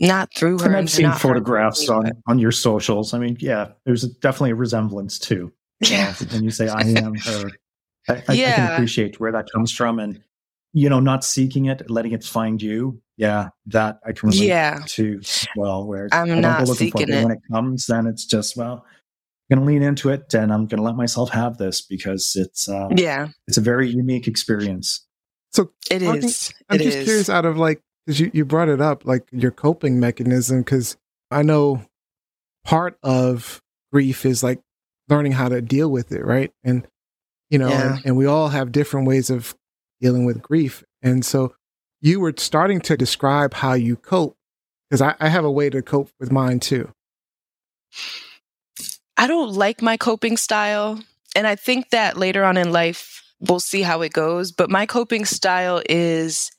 not 0.00 0.28
through 0.34 0.58
her. 0.60 0.66
And 0.66 0.76
I've 0.76 0.90
seen 0.90 1.10
photographs 1.12 1.88
on, 1.88 2.10
on 2.26 2.38
your 2.38 2.52
socials. 2.52 3.14
I 3.14 3.18
mean, 3.18 3.36
yeah, 3.40 3.72
there's 3.84 4.04
a, 4.04 4.08
definitely 4.20 4.50
a 4.52 4.54
resemblance 4.56 5.18
too. 5.18 5.52
but- 5.80 5.90
Yeah. 5.90 6.14
when 6.32 6.44
you 6.44 6.50
say 6.50 6.68
I 6.68 6.80
am 6.82 7.14
her, 7.14 7.50
I, 8.08 8.12
I, 8.14 8.16
I 8.28 8.36
can 8.36 8.72
appreciate 8.72 9.20
where 9.20 9.32
that 9.32 9.48
comes 9.52 9.70
from, 9.72 9.98
and 9.98 10.20
you 10.72 10.88
know, 10.88 11.00
not 11.00 11.24
seeking 11.24 11.66
it, 11.66 11.90
letting 11.90 12.12
it 12.12 12.24
find 12.24 12.60
you. 12.62 13.00
Yeah, 13.16 13.48
that 13.66 13.98
I 14.06 14.12
can 14.12 14.28
relate 14.30 14.46
Yeah. 14.46 14.78
to 14.86 15.20
well. 15.56 15.84
Where 15.86 16.08
I'm 16.12 16.30
I 16.30 16.40
don't 16.40 16.60
looking 16.60 16.74
seeking 16.74 17.06
but 17.06 17.10
it. 17.10 17.22
when 17.24 17.32
it 17.32 17.40
comes, 17.52 17.86
then 17.86 18.06
it's 18.06 18.24
just 18.24 18.56
well, 18.56 18.84
I'm 19.50 19.56
gonna 19.58 19.66
lean 19.66 19.82
into 19.82 20.08
it, 20.10 20.32
and 20.34 20.52
I'm 20.52 20.66
gonna 20.66 20.82
let 20.82 20.94
myself 20.94 21.30
have 21.30 21.58
this 21.58 21.80
because 21.82 22.34
it's 22.36 22.68
uh, 22.68 22.88
Yeah, 22.96 23.28
it's 23.48 23.56
a 23.58 23.60
very 23.62 23.88
unique 23.90 24.28
experience. 24.28 25.04
So 25.52 25.72
it 25.90 25.98
Talking- 26.00 26.22
is. 26.24 26.54
I'm 26.68 26.80
It 26.80 26.84
just 26.84 26.98
is. 26.98 27.04
curious 27.04 27.28
out 27.30 27.44
of 27.44 27.56
like, 27.58 27.82
because 28.08 28.20
you, 28.20 28.30
you 28.32 28.46
brought 28.46 28.70
it 28.70 28.80
up, 28.80 29.04
like 29.04 29.28
your 29.32 29.50
coping 29.50 30.00
mechanism, 30.00 30.60
because 30.60 30.96
I 31.30 31.42
know 31.42 31.82
part 32.64 32.96
of 33.02 33.60
grief 33.92 34.24
is 34.24 34.42
like 34.42 34.60
learning 35.10 35.32
how 35.32 35.50
to 35.50 35.60
deal 35.60 35.90
with 35.90 36.10
it, 36.10 36.24
right? 36.24 36.50
And, 36.64 36.88
you 37.50 37.58
know, 37.58 37.68
Yeah. 37.68 37.96
and, 37.96 38.06
and 38.06 38.16
we 38.16 38.24
all 38.24 38.48
have 38.48 38.72
different 38.72 39.06
ways 39.06 39.28
of 39.28 39.54
dealing 40.00 40.24
with 40.24 40.40
grief. 40.40 40.82
And 41.02 41.22
so 41.22 41.54
you 42.00 42.18
were 42.18 42.32
starting 42.38 42.80
to 42.80 42.96
describe 42.96 43.52
how 43.52 43.74
you 43.74 43.96
cope, 43.96 44.36
because 44.88 45.02
I, 45.02 45.14
I 45.20 45.28
have 45.28 45.44
a 45.44 45.52
way 45.52 45.68
to 45.68 45.82
cope 45.82 46.08
with 46.18 46.32
mine 46.32 46.60
too. 46.60 46.90
I 49.18 49.26
don't 49.26 49.52
like 49.52 49.82
my 49.82 49.98
coping 49.98 50.38
style. 50.38 50.98
And 51.36 51.46
I 51.46 51.56
think 51.56 51.90
that 51.90 52.16
later 52.16 52.42
on 52.42 52.56
in 52.56 52.72
life, 52.72 53.22
we'll 53.38 53.60
see 53.60 53.82
how 53.82 54.00
it 54.00 54.14
goes. 54.14 54.50
But 54.50 54.70
my 54.70 54.86
coping 54.86 55.26
style 55.26 55.82
is, 55.90 56.50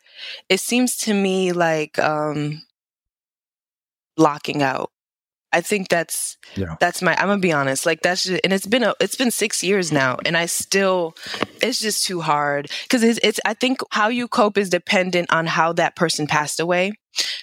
it 0.50 0.60
seems 0.60 0.96
to 0.98 1.14
me 1.14 1.52
like 1.52 1.98
um, 2.00 2.62
locking 4.18 4.62
out. 4.62 4.92
I 5.52 5.62
think 5.62 5.90
that's 5.90 6.38
Yeah. 6.56 6.76
that's 6.80 7.02
my. 7.02 7.16
I'm 7.16 7.28
gonna 7.28 7.40
be 7.40 7.52
honest. 7.52 7.86
Like 7.86 8.02
that's 8.02 8.24
just, 8.26 8.42
and 8.44 8.54
it's 8.54 8.68
been 8.68 8.84
a 8.84 8.94
it's 9.00 9.16
been 9.16 9.32
six 9.32 9.64
years 9.64 9.92
now, 9.92 10.18
and 10.24 10.38
I 10.38 10.46
still 10.46 11.16
it's 11.62 11.80
just 11.80 12.06
too 12.06 12.22
hard 12.22 12.70
because 12.84 13.02
it's, 13.02 13.20
it's 13.24 13.40
I 13.46 13.56
think 13.56 13.80
how 13.92 14.10
you 14.10 14.28
cope 14.28 14.60
is 14.60 14.70
dependent 14.70 15.34
on 15.34 15.48
how 15.48 15.74
that 15.74 15.96
person 15.96 16.28
passed 16.28 16.60
away. 16.60 16.92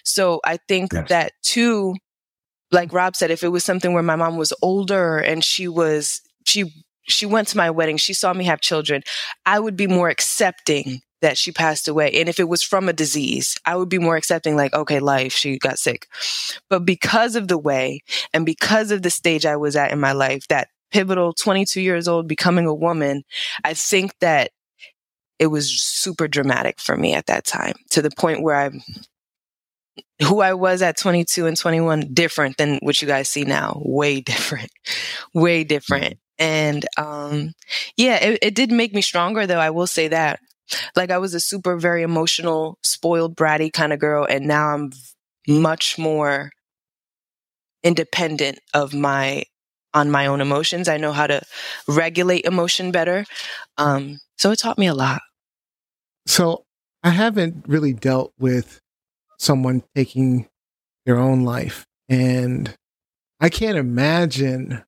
So 0.04 0.40
I 0.44 0.58
think 0.68 0.92
Yes. 0.92 1.08
that 1.08 1.32
too, 1.42 1.96
like 2.70 2.92
Rob 2.92 3.16
said, 3.16 3.32
if 3.32 3.42
it 3.42 3.48
was 3.48 3.64
something 3.64 3.92
where 3.92 4.04
my 4.04 4.16
mom 4.16 4.36
was 4.36 4.52
older 4.62 5.18
and 5.18 5.42
she 5.42 5.66
was 5.66 6.20
she 6.46 6.72
she 7.08 7.26
went 7.26 7.48
to 7.48 7.56
my 7.56 7.70
wedding, 7.70 7.96
she 7.96 8.14
saw 8.14 8.32
me 8.32 8.44
have 8.44 8.60
children, 8.60 9.02
I 9.44 9.58
would 9.58 9.76
be 9.76 9.88
more 9.88 10.10
accepting 10.10 11.00
that 11.22 11.38
she 11.38 11.52
passed 11.52 11.88
away. 11.88 12.10
And 12.12 12.28
if 12.28 12.38
it 12.38 12.48
was 12.48 12.62
from 12.62 12.88
a 12.88 12.92
disease, 12.92 13.56
I 13.64 13.76
would 13.76 13.88
be 13.88 13.98
more 13.98 14.16
accepting, 14.16 14.56
like, 14.56 14.74
okay, 14.74 15.00
life, 15.00 15.32
she 15.32 15.58
got 15.58 15.78
sick. 15.78 16.08
But 16.68 16.84
because 16.84 17.36
of 17.36 17.48
the 17.48 17.58
way 17.58 18.00
and 18.32 18.44
because 18.44 18.90
of 18.90 19.02
the 19.02 19.10
stage 19.10 19.46
I 19.46 19.56
was 19.56 19.76
at 19.76 19.92
in 19.92 20.00
my 20.00 20.12
life, 20.12 20.46
that 20.48 20.68
pivotal 20.90 21.32
22 21.32 21.80
years 21.80 22.08
old, 22.08 22.28
becoming 22.28 22.66
a 22.66 22.74
woman, 22.74 23.24
I 23.64 23.74
think 23.74 24.14
that 24.20 24.50
it 25.38 25.48
was 25.48 25.70
super 25.70 26.28
dramatic 26.28 26.80
for 26.80 26.96
me 26.96 27.14
at 27.14 27.26
that 27.26 27.44
time 27.44 27.74
to 27.90 28.02
the 28.02 28.10
point 28.10 28.42
where 28.42 28.56
I, 28.56 28.70
who 30.22 30.40
I 30.40 30.54
was 30.54 30.82
at 30.82 30.96
22 30.96 31.46
and 31.46 31.56
21, 31.56 32.14
different 32.14 32.56
than 32.56 32.78
what 32.82 33.00
you 33.02 33.08
guys 33.08 33.28
see 33.28 33.44
now. 33.44 33.80
Way 33.84 34.20
different, 34.22 34.70
way 35.34 35.64
different. 35.64 36.18
And, 36.38 36.84
um, 36.98 37.52
yeah, 37.96 38.16
it, 38.16 38.38
it 38.42 38.54
did 38.54 38.70
make 38.70 38.94
me 38.94 39.02
stronger 39.02 39.46
though. 39.46 39.58
I 39.58 39.70
will 39.70 39.86
say 39.86 40.08
that. 40.08 40.40
Like 40.94 41.10
I 41.10 41.18
was 41.18 41.34
a 41.34 41.40
super, 41.40 41.76
very 41.76 42.02
emotional, 42.02 42.78
spoiled, 42.82 43.36
bratty 43.36 43.72
kind 43.72 43.92
of 43.92 43.98
girl. 43.98 44.26
And 44.28 44.46
now 44.46 44.74
I'm 44.74 44.92
much 45.48 45.98
more 45.98 46.50
independent 47.82 48.58
of 48.74 48.92
my 48.94 49.44
on 49.94 50.10
my 50.10 50.26
own 50.26 50.40
emotions. 50.40 50.88
I 50.88 50.98
know 50.98 51.12
how 51.12 51.26
to 51.26 51.40
regulate 51.88 52.44
emotion 52.44 52.90
better. 52.90 53.24
Um, 53.78 54.18
so 54.36 54.50
it 54.50 54.58
taught 54.58 54.78
me 54.78 54.86
a 54.86 54.94
lot. 54.94 55.22
So 56.26 56.64
I 57.02 57.10
haven't 57.10 57.64
really 57.66 57.94
dealt 57.94 58.34
with 58.38 58.80
someone 59.38 59.84
taking 59.94 60.48
their 61.06 61.16
own 61.16 61.44
life. 61.44 61.86
And 62.08 62.74
I 63.40 63.48
can't 63.48 63.78
imagine 63.78 64.84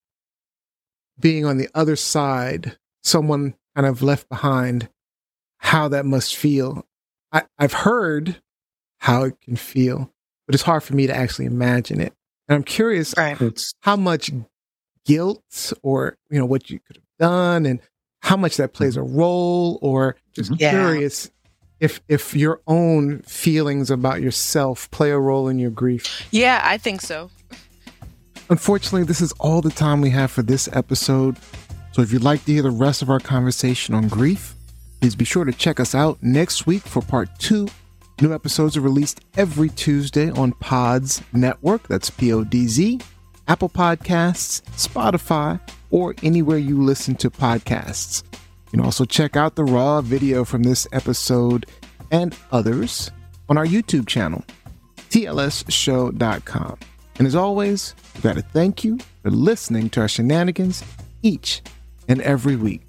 being 1.19 1.45
on 1.45 1.57
the 1.57 1.69
other 1.75 1.97
side, 1.97 2.77
someone 3.03 3.55
kind 3.75 3.87
of 3.87 4.03
left 4.03 4.29
behind, 4.29 4.89
how 5.59 5.89
that 5.89 6.07
must 6.07 6.35
feel. 6.37 6.87
I, 7.33 7.43
I've 7.59 7.73
heard 7.73 8.41
how 8.99 9.25
it 9.25 9.41
can 9.41 9.57
feel, 9.57 10.13
but 10.47 10.55
it's 10.55 10.65
hard 10.65 10.83
for 10.83 10.95
me 10.95 11.07
to 11.07 11.15
actually 11.17 11.45
imagine 11.47 12.01
it. 12.01 12.13
And 12.49 12.57
I'm 12.57 12.63
curious 12.65 13.15
Right. 13.17 13.37
How 13.81 13.97
much 13.97 14.31
guilt 15.05 15.73
or, 15.83 16.17
you 16.31 16.39
know, 16.39 16.47
what 16.47 16.71
you 16.71 16.79
could 16.87 16.97
have 16.97 17.05
done 17.19 17.67
and 17.67 17.81
how 18.23 18.37
much 18.37 18.57
that 18.57 18.73
plays 18.73 18.97
a 18.97 19.03
role 19.03 19.79
or 19.83 20.17
just 20.35 20.51
Mhm. 20.53 20.61
Yeah. 20.61 20.71
curious 20.71 21.31
if 21.81 22.01
if 22.09 22.35
your 22.35 22.61
own 22.67 23.21
feelings 23.23 23.91
about 23.91 24.21
yourself 24.21 24.91
play 24.91 25.11
a 25.11 25.19
role 25.19 25.49
in 25.49 25.59
your 25.59 25.71
grief. 25.71 26.27
Yeah, 26.33 26.61
I 26.65 26.77
think 26.79 27.01
so. 27.01 27.31
Unfortunately, 28.51 29.05
this 29.05 29.21
is 29.21 29.33
all 29.33 29.61
the 29.61 29.71
time 29.71 30.01
we 30.01 30.11
have 30.11 30.31
for 30.31 30.43
this 30.43 30.69
episode. 30.73 31.37
So 31.93 32.03
if 32.03 32.13
you'd 32.13 32.23
like 32.25 32.45
to 32.47 32.53
hear 32.53 32.63
the 32.63 32.71
rest 32.71 33.03
of 33.03 33.11
our 33.11 33.21
conversation 33.21 33.95
on 33.95 34.09
grief, 34.09 34.55
please 35.01 35.17
be 35.17 35.25
sure 35.25 35.45
to 35.45 35.53
check 35.53 35.81
us 35.81 35.95
out 35.95 36.19
next 36.23 36.67
week 36.67 36.83
for 36.83 37.03
part 37.03 37.29
two. 37.39 37.69
New 38.21 38.35
episodes 38.35 38.77
are 38.77 38.81
released 38.81 39.21
every 39.37 39.69
Tuesday 39.69 40.31
on 40.31 40.53
Podz 40.55 41.23
Network. 41.33 41.87
That's 41.89 42.11
P 42.11 42.33
O 42.33 42.45
D 42.45 42.67
Z. 42.67 43.01
Apple 43.47 43.69
Podcasts, 43.69 44.61
Spotify, 44.73 45.59
or 45.91 46.15
anywhere 46.23 46.59
you 46.59 46.83
listen 46.83 47.15
to 47.17 47.31
podcasts. 47.31 48.23
You 48.33 48.71
can 48.73 48.81
also 48.81 49.05
check 49.05 49.37
out 49.37 49.55
the 49.55 49.65
raw 49.65 50.03
video 50.03 50.45
from 50.45 50.63
this 50.63 50.87
episode 50.93 51.65
and 52.11 52.37
others 52.53 53.11
on 53.49 53.57
our 53.57 53.65
YouTube 53.65 54.07
channel, 54.07 54.45
tlsshow.com. 55.09 56.79
And 57.19 57.27
as 57.27 57.35
always, 57.35 57.95
we've 58.15 58.23
got 58.23 58.37
to 58.37 58.43
thank 58.43 58.85
you 58.85 58.99
for 59.23 59.31
listening 59.31 59.89
to 59.91 60.03
our 60.03 60.09
shenanigans 60.09 60.85
each 61.23 61.63
and 62.07 62.21
every 62.21 62.57
week. 62.57 62.88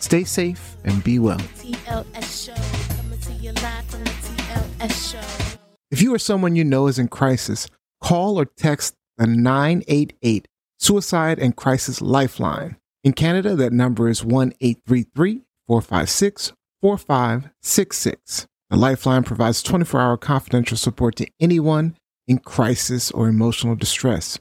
Stay 0.00 0.24
safe 0.24 0.76
and 0.84 1.02
be 1.02 1.18
well. 1.18 1.38
TLS 1.38 2.46
show. 2.46 2.96
Coming 2.96 3.18
to 3.20 3.32
you 3.32 3.52
live 3.52 3.84
from 3.86 4.04
the 4.04 4.10
TLS 4.10 5.12
show. 5.12 5.58
If 5.90 6.02
you 6.02 6.14
or 6.14 6.18
someone 6.18 6.56
you 6.56 6.64
know 6.64 6.86
is 6.86 6.98
in 6.98 7.08
crisis, 7.08 7.68
call 8.02 8.38
or 8.38 8.44
text 8.44 8.94
the 9.16 9.26
988 9.26 10.48
Suicide 10.78 11.38
and 11.38 11.56
Crisis 11.56 12.02
Lifeline. 12.02 12.76
In 13.02 13.12
Canada, 13.12 13.54
that 13.54 13.72
number 13.72 14.08
is 14.08 14.24
1 14.24 14.52
833 14.60 15.42
456 15.66 16.52
4566. 16.82 18.46
The 18.68 18.76
Lifeline 18.76 19.22
provides 19.22 19.62
24 19.62 20.00
hour 20.00 20.16
confidential 20.16 20.76
support 20.76 21.16
to 21.16 21.28
anyone 21.40 21.96
in 22.26 22.38
crisis 22.38 23.10
or 23.12 23.28
emotional 23.28 23.76
distress. 23.76 24.38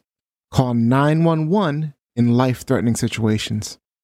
Call 0.51 0.73
911 0.73 1.93
in 2.15 2.33
life 2.33 2.63
threatening 2.63 2.95
situations. 2.95 3.77